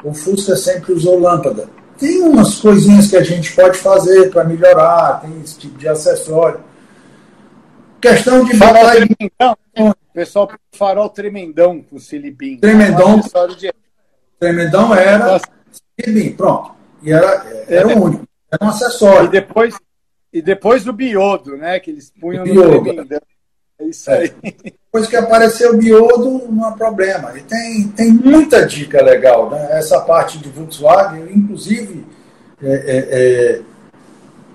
[0.03, 1.69] O Fusca sempre usou lâmpada.
[1.97, 6.59] Tem umas coisinhas que a gente pode fazer para melhorar, tem esse tipo de acessório.
[8.01, 9.95] Questão de farol tremendão.
[10.13, 12.57] Pessoal, farol tremendão com silibim.
[12.57, 13.19] Tremendão.
[13.57, 13.73] De...
[14.39, 15.39] Tremendão era
[15.99, 16.71] silibim, pronto.
[17.01, 17.95] E era, era é.
[17.95, 18.27] o único.
[18.51, 19.27] Era um acessório.
[19.27, 19.75] E depois,
[20.35, 21.79] e depois o biodo, né?
[21.79, 23.21] Que eles punham o no tremendão.
[23.79, 24.33] É isso aí.
[24.43, 24.53] É.
[24.85, 27.31] Depois que apareceu o biodo, não há problema.
[27.37, 29.69] E tem, tem muita dica legal, né?
[29.71, 32.05] Essa parte de Volkswagen, inclusive,
[32.61, 33.61] é, é, é,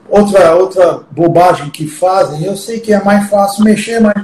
[0.07, 4.15] outra, outra bobagem que fazem, eu sei que é mais fácil mexer, mas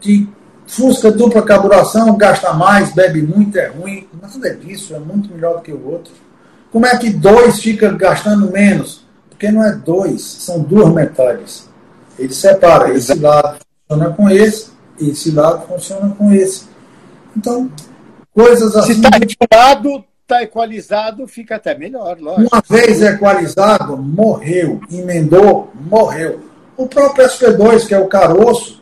[0.00, 0.26] que
[0.66, 4.08] Fusca dupla carburação, gasta mais, bebe muito, é ruim.
[4.18, 6.14] Nada é disso, é muito melhor do que o outro.
[6.70, 9.01] Como é que dois fica gastando menos?
[9.42, 11.68] Porque não é dois, são duas metades.
[12.16, 14.70] Ele separa esse lado funciona com esse,
[15.00, 16.66] esse lado funciona com esse.
[17.36, 17.68] Então,
[18.32, 18.94] coisas assim.
[18.94, 22.54] Se está regulado, está equalizado, fica até melhor, lógico.
[22.54, 24.80] Uma vez equalizado, morreu.
[24.88, 26.38] Emendou, morreu.
[26.76, 28.80] O próprio SP2, que é o caroço,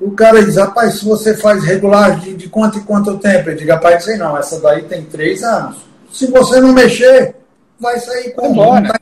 [0.00, 3.50] o cara diz, rapaz, se você faz regulagem de, de quanto e quanto tempo?
[3.50, 5.76] Eu digo, rapaz, sei não, essa daí tem três anos.
[6.10, 7.36] Se você não mexer,
[7.78, 8.98] vai sair com tá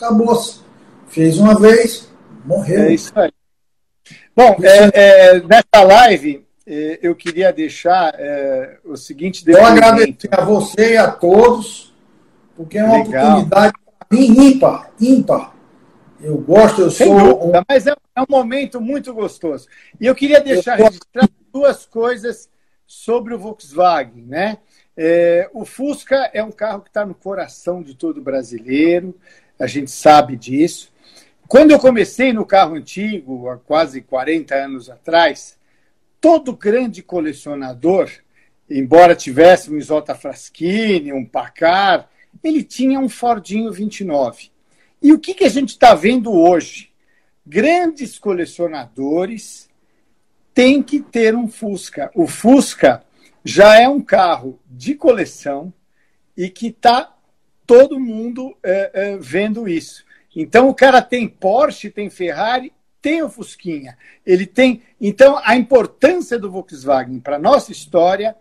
[0.00, 0.60] Acabou-se.
[1.08, 2.10] Fez uma vez,
[2.42, 2.84] morreu.
[2.84, 3.30] É isso aí.
[4.34, 10.42] Bom, é, é, nessa live, é, eu queria deixar é, o seguinte Eu agradecer a
[10.42, 11.94] você e a todos,
[12.56, 13.24] porque é uma Legal.
[13.24, 15.54] oportunidade para mim ímpar, ímpar.
[16.18, 17.18] Eu gosto, eu Sem sou.
[17.18, 17.62] Dúvida, um...
[17.68, 19.68] Mas é, é, um momento muito gostoso.
[20.00, 22.48] E eu queria deixar eu registrar duas coisas
[22.86, 24.58] sobre o Volkswagen, né?
[24.96, 29.14] É, o Fusca é um carro que está no coração de todo brasileiro,
[29.60, 30.90] a gente sabe disso.
[31.46, 35.58] Quando eu comecei no carro antigo, há quase 40 anos atrás,
[36.20, 38.10] todo grande colecionador,
[38.70, 42.08] embora tivesse um Isota Fraschini, um Pacar,
[42.42, 44.50] ele tinha um Fordinho 29.
[45.02, 46.90] E o que, que a gente está vendo hoje?
[47.46, 49.68] Grandes colecionadores
[50.54, 52.10] têm que ter um Fusca.
[52.14, 53.04] O Fusca
[53.44, 55.72] já é um carro de coleção
[56.36, 57.14] e que está
[57.70, 60.04] todo mundo é, é, vendo isso.
[60.34, 63.96] Então o cara tem Porsche, tem Ferrari, tem o Fusquinha.
[64.26, 64.82] Ele tem.
[65.00, 68.34] Então a importância do Volkswagen para a nossa história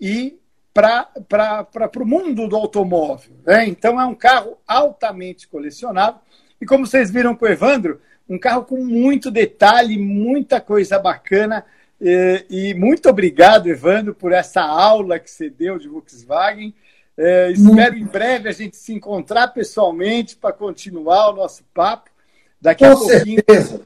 [0.00, 0.36] e
[0.74, 1.12] para
[1.96, 3.36] o mundo do automóvel.
[3.46, 3.68] Né?
[3.68, 6.20] Então é um carro altamente colecionável.
[6.60, 11.64] E como vocês viram com o Evandro, um carro com muito detalhe, muita coisa bacana.
[12.00, 16.74] E, e muito obrigado, Evandro, por essa aula que você deu de Volkswagen.
[17.16, 22.10] É, espero em breve a gente se encontrar pessoalmente para continuar o nosso papo.
[22.60, 23.80] Daqui Com a pouquinho, certeza.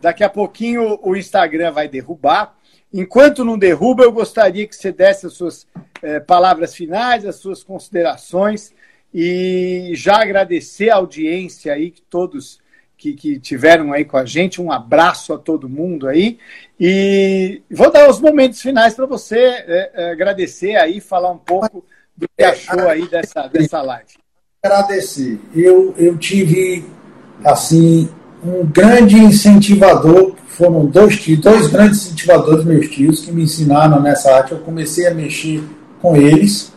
[0.00, 2.56] Daqui a pouquinho o Instagram vai derrubar.
[2.92, 5.66] Enquanto não derruba, eu gostaria que você desse as suas
[6.02, 8.72] é, palavras finais, as suas considerações
[9.12, 12.58] e já agradecer a audiência aí que todos
[12.96, 14.60] que, que tiveram aí com a gente.
[14.60, 16.38] Um abraço a todo mundo aí.
[16.78, 21.84] E vou dar os momentos finais para você é, é, agradecer aí, falar um pouco
[22.18, 24.08] do que achou aí dessa, dessa live.
[24.62, 25.38] Agradecer.
[25.54, 26.84] Eu, eu tive,
[27.44, 28.08] assim,
[28.44, 34.52] um grande incentivador, foram dois dois grandes incentivadores meus tios que me ensinaram nessa arte.
[34.52, 35.62] Eu comecei a mexer
[36.02, 36.72] com eles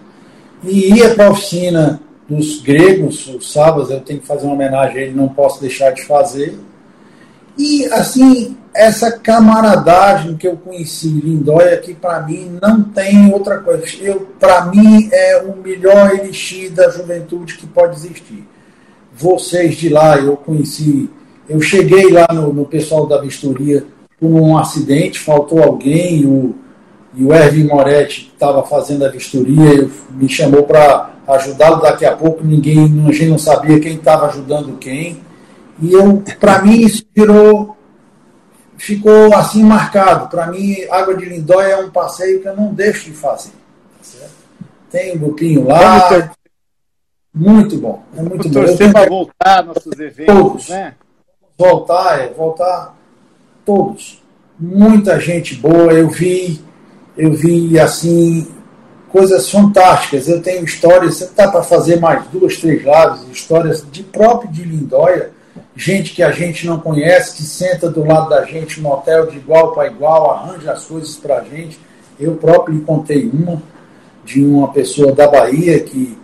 [0.63, 4.97] e ia para a oficina dos gregos, os sábados eu tenho que fazer uma homenagem
[4.97, 6.57] a ele, não posso deixar de fazer.
[7.61, 13.59] E, assim, essa camaradagem que eu conheci em Lindóia, que para mim não tem outra
[13.59, 13.85] coisa.
[14.39, 18.47] Para mim é o melhor elixir da juventude que pode existir.
[19.13, 21.07] Vocês de lá, eu conheci,
[21.47, 23.85] eu cheguei lá no, no pessoal da vistoria
[24.19, 26.55] por um acidente, faltou alguém, o,
[27.13, 32.13] e o Erwin Moretti estava fazendo a vistoria, eu, me chamou para ajudá-lo daqui a
[32.15, 35.21] pouco, ninguém, a gente não sabia quem estava ajudando quem.
[35.81, 37.75] E eu, para mim, isso virou,
[38.77, 40.29] ficou assim marcado.
[40.29, 43.51] Para mim, Água de Lindóia é um passeio que eu não deixo de fazer.
[43.99, 44.27] Tá
[44.91, 46.31] Tem um grupinho lá.
[47.33, 48.03] Muito bom.
[48.15, 48.53] É muito bom.
[48.53, 50.69] Torcer para voltar nossos eventos, todos.
[50.69, 50.93] né?
[51.57, 52.95] Voltar, é, voltar
[53.65, 54.21] todos.
[54.59, 55.91] Muita gente boa.
[55.91, 56.61] Eu vi,
[57.17, 58.47] eu vi assim
[59.09, 60.27] coisas fantásticas.
[60.27, 64.63] Eu tenho histórias, você está para fazer mais duas, três lives, histórias de próprio de
[64.63, 65.31] Lindóia
[65.75, 69.37] gente que a gente não conhece, que senta do lado da gente no hotel de
[69.37, 71.79] igual para igual, arranja as coisas para a gente.
[72.19, 73.61] Eu próprio contei uma
[74.23, 76.17] de uma pessoa da Bahia que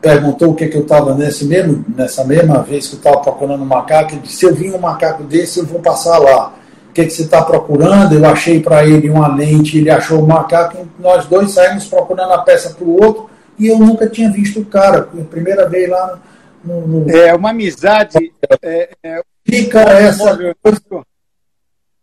[0.00, 3.62] perguntou o que, que eu estava nesse mesmo, nessa mesma vez que eu estava procurando
[3.62, 6.52] um macaco, ele disse, se eu vi um macaco desse, eu vou passar lá.
[6.92, 8.14] que, que você está procurando?
[8.14, 12.38] Eu achei para ele uma lente, ele achou o macaco, nós dois saímos procurando a
[12.38, 16.18] peça para o outro e eu nunca tinha visto o cara, primeira vez lá
[16.64, 17.10] no.
[17.10, 18.32] É uma amizade.
[18.62, 19.22] É, é...
[19.46, 21.06] Fica essa coisa,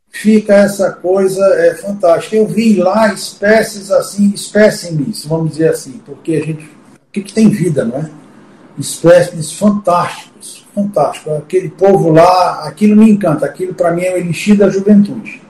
[0.10, 2.36] fica essa coisa é, fantástica.
[2.36, 6.64] Eu vi lá espécies assim, espécimes, vamos dizer assim, porque a gente.
[6.64, 8.10] O que, que tem vida, não é?
[8.78, 11.32] Espécimes fantásticos, fantástico.
[11.32, 15.42] Aquele povo lá, aquilo me encanta, aquilo para mim é o elixir da juventude.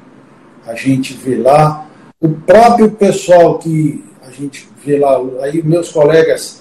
[0.66, 1.88] A gente vê lá,
[2.20, 6.61] o próprio pessoal que a gente vê lá, aí meus colegas,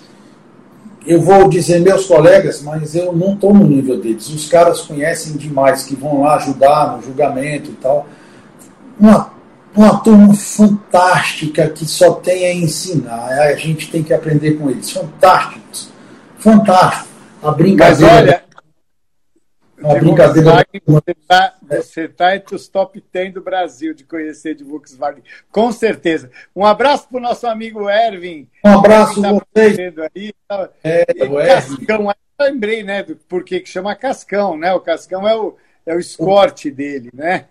[1.07, 4.29] eu vou dizer meus colegas, mas eu não estou no nível deles.
[4.29, 8.07] Os caras conhecem demais, que vão lá ajudar no julgamento e tal.
[8.99, 9.31] Uma,
[9.75, 13.29] uma turma fantástica que só tem a ensinar.
[13.29, 14.91] A gente tem que aprender com eles.
[14.91, 15.89] Fantásticos.
[16.39, 17.09] Fantástico.
[17.43, 18.13] A brincadeira.
[18.13, 18.40] Mas olha,
[19.81, 20.67] uma brincadeira.
[20.87, 25.73] Você está você tá entre os top 10 do Brasil de conhecer de Volkswagen, com
[25.73, 26.31] certeza.
[26.55, 28.49] Um abraço para o nosso amigo Erwin.
[28.65, 29.95] Um abraço para tá vocês.
[30.15, 30.69] Aí, tá?
[30.85, 31.05] é,
[31.47, 34.73] Cascão, eu lembrei, né, do porquê que chama Cascão, né?
[34.73, 35.57] O Cascão é o,
[35.87, 37.47] é o escorte dele, né?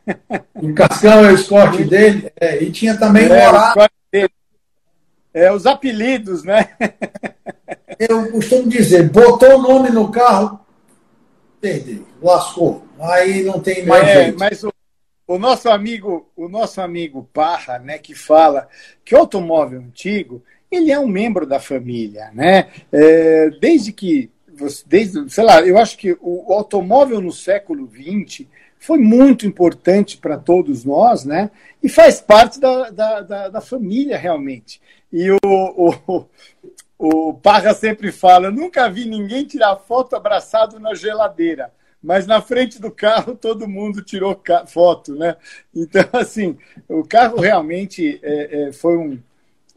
[0.55, 3.91] O Cascão é o escorte dele, é, e tinha também é, o horário.
[5.31, 6.69] É, os apelidos, né?
[7.99, 10.59] Eu costumo dizer, botou o nome no carro,
[11.59, 12.83] perdeu, lascou.
[12.99, 14.39] Aí não tem mais é, jeito.
[14.39, 14.73] Mas o,
[15.27, 18.67] o, nosso amigo, o nosso amigo Parra, né, que fala
[19.03, 22.67] que o automóvel antigo, ele é um membro da família, né?
[22.91, 24.29] É, desde que,
[24.85, 28.45] desde, sei lá, eu acho que o, o automóvel no século XX
[28.79, 31.51] foi muito importante para todos nós, né?
[31.83, 34.81] E faz parte da, da, da, da família realmente.
[35.11, 36.25] E o, o,
[36.99, 41.71] o Parra sempre fala: nunca vi ninguém tirar foto abraçado na geladeira,
[42.03, 45.37] mas na frente do carro todo mundo tirou foto, né?
[45.73, 46.57] Então, assim,
[46.89, 49.17] o carro realmente é, é, foi um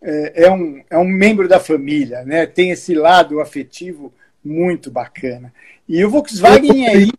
[0.03, 2.45] é, é, um é um membro da família, né?
[2.45, 4.13] Tem esse lado afetivo
[4.45, 5.55] muito bacana.
[5.89, 7.13] E o Volkswagen aí.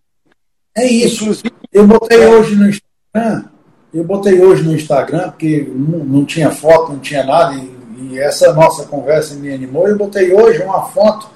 [0.76, 1.42] É isso.
[1.72, 3.50] Eu botei hoje no Instagram.
[3.94, 7.73] Eu botei hoje no Instagram, porque não, não tinha foto, não tinha nada, e
[8.10, 9.88] e essa nossa conversa me animou.
[9.88, 11.28] Eu botei hoje uma foto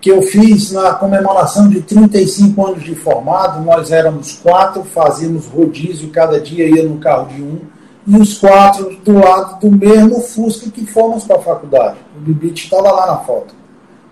[0.00, 3.64] que eu fiz na comemoração de 35 anos de formado.
[3.64, 7.60] Nós éramos quatro, fazíamos rodízio, cada dia ia no carro de um,
[8.06, 11.96] e os quatro do lado do mesmo Fusca que fomos para a faculdade.
[12.16, 13.54] O Bibite estava lá na foto.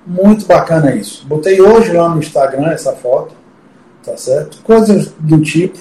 [0.07, 1.25] Muito bacana isso.
[1.27, 3.35] Botei hoje lá no Instagram essa foto,
[4.05, 4.61] tá certo?
[4.63, 5.79] Coisas do tipo.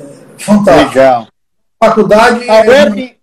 [0.00, 0.04] É,
[0.38, 0.98] fantástico.
[0.98, 1.26] Legal.
[1.82, 2.48] Faculdade.
[2.48, 3.15] A web,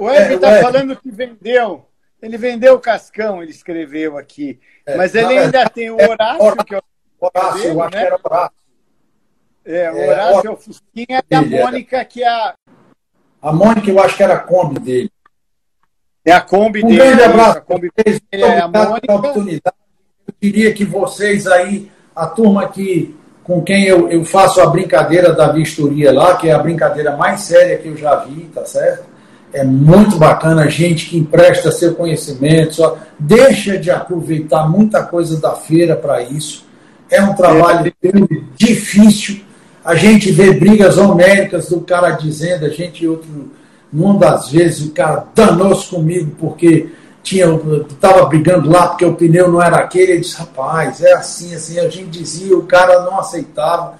[0.00, 1.86] o Ed está é, falando que vendeu.
[2.22, 4.58] Ele vendeu o Cascão, ele escreveu aqui.
[4.86, 6.82] É, Mas ele ainda tem o Horácio, que é o.
[7.20, 8.00] Horácio, eu acho né?
[8.00, 8.56] que era Horácio.
[9.62, 12.54] É, o é, Horácio é, o Fusquinha e a Mônica, que é a.
[13.42, 15.10] A Mônica, eu acho que era a Kombi dele.
[16.24, 17.02] É a Kombi um dele.
[17.02, 19.14] Um grande abraço a Kombi dele é a Mônica.
[19.14, 19.76] Oportunidade.
[20.26, 25.32] Eu queria que vocês aí, a turma que com quem eu, eu faço a brincadeira
[25.32, 29.09] da vistoria lá, que é a brincadeira mais séria que eu já vi, tá certo?
[29.52, 35.54] É muito bacana, gente que empresta seu conhecimento, só deixa de aproveitar muita coisa da
[35.54, 36.64] feira para isso.
[37.10, 38.10] É um trabalho é.
[38.56, 39.40] difícil.
[39.84, 43.50] A gente vê brigas homéricas do cara dizendo, a gente, outro,
[43.92, 46.88] numa das vezes, o cara danou-se comigo porque
[47.22, 47.46] tinha
[47.88, 50.12] estava brigando lá porque o pneu não era aquele.
[50.12, 51.78] Ele disse, rapaz, é assim, assim.
[51.80, 53.98] A gente dizia, o cara não aceitava.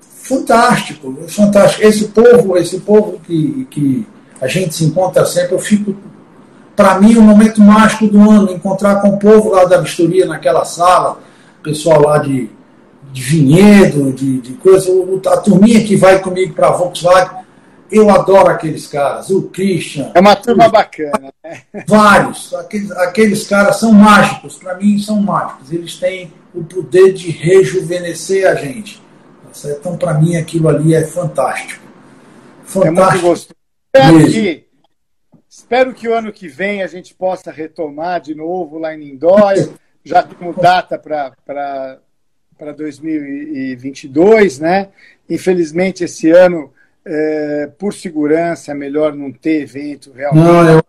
[0.00, 1.86] Fantástico, fantástico.
[1.86, 4.06] Esse povo, esse povo que, que
[4.40, 5.54] a gente se encontra sempre.
[5.54, 5.96] Eu fico,
[6.76, 10.64] para mim, o momento mágico do ano, encontrar com o povo lá da vistoria naquela
[10.64, 11.18] sala,
[11.62, 12.50] pessoal lá de,
[13.12, 14.90] de vinhedo, de, de coisa,
[15.28, 17.46] a turminha que vai comigo para a Volkswagen.
[17.90, 20.10] Eu adoro aqueles caras, o Christian.
[20.14, 21.62] É uma turma bacana, né?
[21.86, 22.52] Vários.
[22.52, 25.72] Aqueles, aqueles caras são mágicos, para mim são mágicos.
[25.72, 29.02] Eles têm o poder de rejuvenescer a gente.
[29.62, 31.82] Tá então, para mim, aquilo ali é fantástico.
[32.64, 32.98] Fantástico.
[32.98, 33.57] É muito gostoso.
[33.94, 34.64] Espero que,
[35.48, 39.68] espero que o ano que vem a gente possa retomar de novo lá em Lindóia.
[40.04, 42.00] Já temos data para
[42.76, 44.90] 2022, né?
[45.28, 46.72] Infelizmente, esse ano,
[47.04, 50.44] é, por segurança, é melhor não ter evento realmente.
[50.44, 50.82] Não, eu,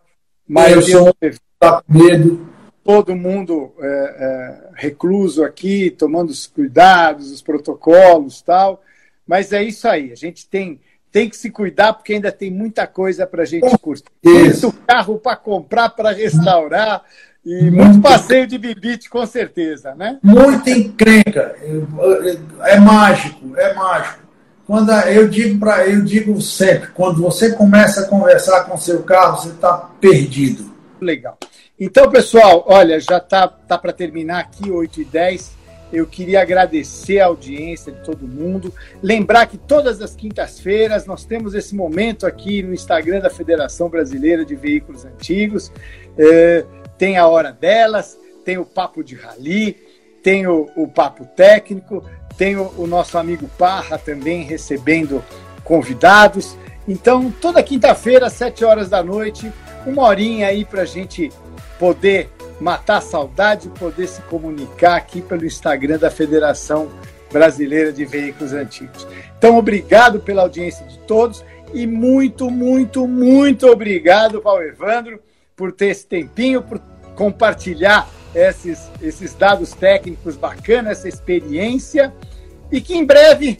[0.47, 1.15] Mas eu sou
[1.59, 2.47] tá medo.
[2.83, 8.83] Todo mundo é, é, recluso aqui, tomando os cuidados, os protocolos tal.
[9.27, 10.11] Mas é isso aí.
[10.11, 10.79] A gente tem
[11.11, 14.05] tem que se cuidar porque ainda tem muita coisa para a gente curtir.
[14.23, 17.03] Muito carro para comprar, para restaurar
[17.45, 20.19] e muito, muito passeio de bibite, com certeza, né?
[20.21, 21.55] Muita encrenca.
[22.65, 24.19] É mágico, é mágico.
[24.67, 29.37] quando eu digo para eu digo sempre, quando você começa a conversar com seu carro,
[29.37, 30.69] você está perdido.
[31.01, 31.37] Legal.
[31.79, 35.58] Então, pessoal, olha, já tá, tá para terminar aqui, 8 e 10
[35.91, 38.73] eu queria agradecer a audiência de todo mundo.
[39.01, 44.45] Lembrar que todas as quintas-feiras nós temos esse momento aqui no Instagram da Federação Brasileira
[44.45, 45.71] de Veículos Antigos.
[46.17, 46.65] É,
[46.97, 49.77] tem a hora delas, tem o papo de rally,
[50.21, 52.03] tem o, o papo técnico,
[52.37, 55.23] tem o, o nosso amigo Parra também recebendo
[55.63, 56.57] convidados.
[56.87, 59.51] Então, toda quinta-feira, às sete horas da noite,
[59.85, 61.31] uma horinha aí para a gente
[61.77, 62.29] poder
[62.59, 66.89] matar a saudade e poder se comunicar aqui pelo Instagram da Federação
[67.31, 69.07] Brasileira de Veículos Antigos.
[69.37, 71.43] Então, obrigado pela audiência de todos
[71.73, 75.19] e muito, muito, muito obrigado ao Evandro
[75.55, 76.79] por ter esse tempinho, por
[77.15, 82.13] compartilhar esses, esses dados técnicos bacanas, essa experiência
[82.71, 83.57] e que em breve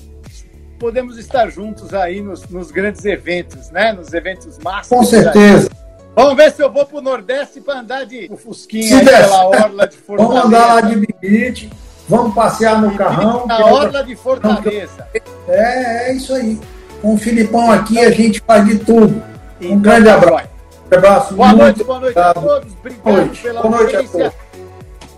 [0.80, 3.92] podemos estar juntos aí nos, nos grandes eventos, né?
[3.92, 5.00] Nos eventos máximos.
[5.00, 5.70] Com certeza.
[5.72, 5.89] Aí.
[6.20, 10.34] Vamos ver se eu vou pro Nordeste para andar de Fusquinha pela orla de Fortaleza.
[10.34, 11.70] Vamos andar lá de bibite,
[12.10, 13.48] vamos passear no carrão.
[13.48, 15.08] Na orla de Fortaleza.
[15.48, 16.60] É, é isso aí.
[17.02, 19.24] Com o Filipão aqui a gente faz de tudo.
[19.62, 20.50] Um então, grande abraço.
[20.92, 21.34] Um abraço.
[21.36, 22.74] Boa noite, boa noite a todos.
[22.74, 23.42] Obrigado noite.
[23.42, 24.34] pela boa noite audiência.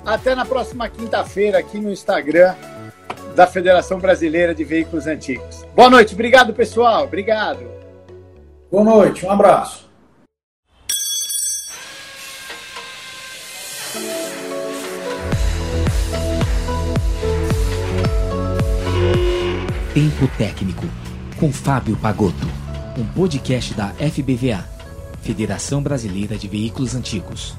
[0.06, 2.54] Até na próxima quinta-feira aqui no Instagram
[3.36, 5.66] da Federação Brasileira de Veículos Antigos.
[5.76, 7.66] Boa noite, obrigado pessoal, obrigado.
[8.70, 9.91] Boa noite, um abraço.
[19.94, 20.86] Tempo Técnico,
[21.38, 22.48] com Fábio Pagotto,
[22.98, 24.64] um podcast da FBVA,
[25.22, 27.54] Federação Brasileira de Veículos Antigos.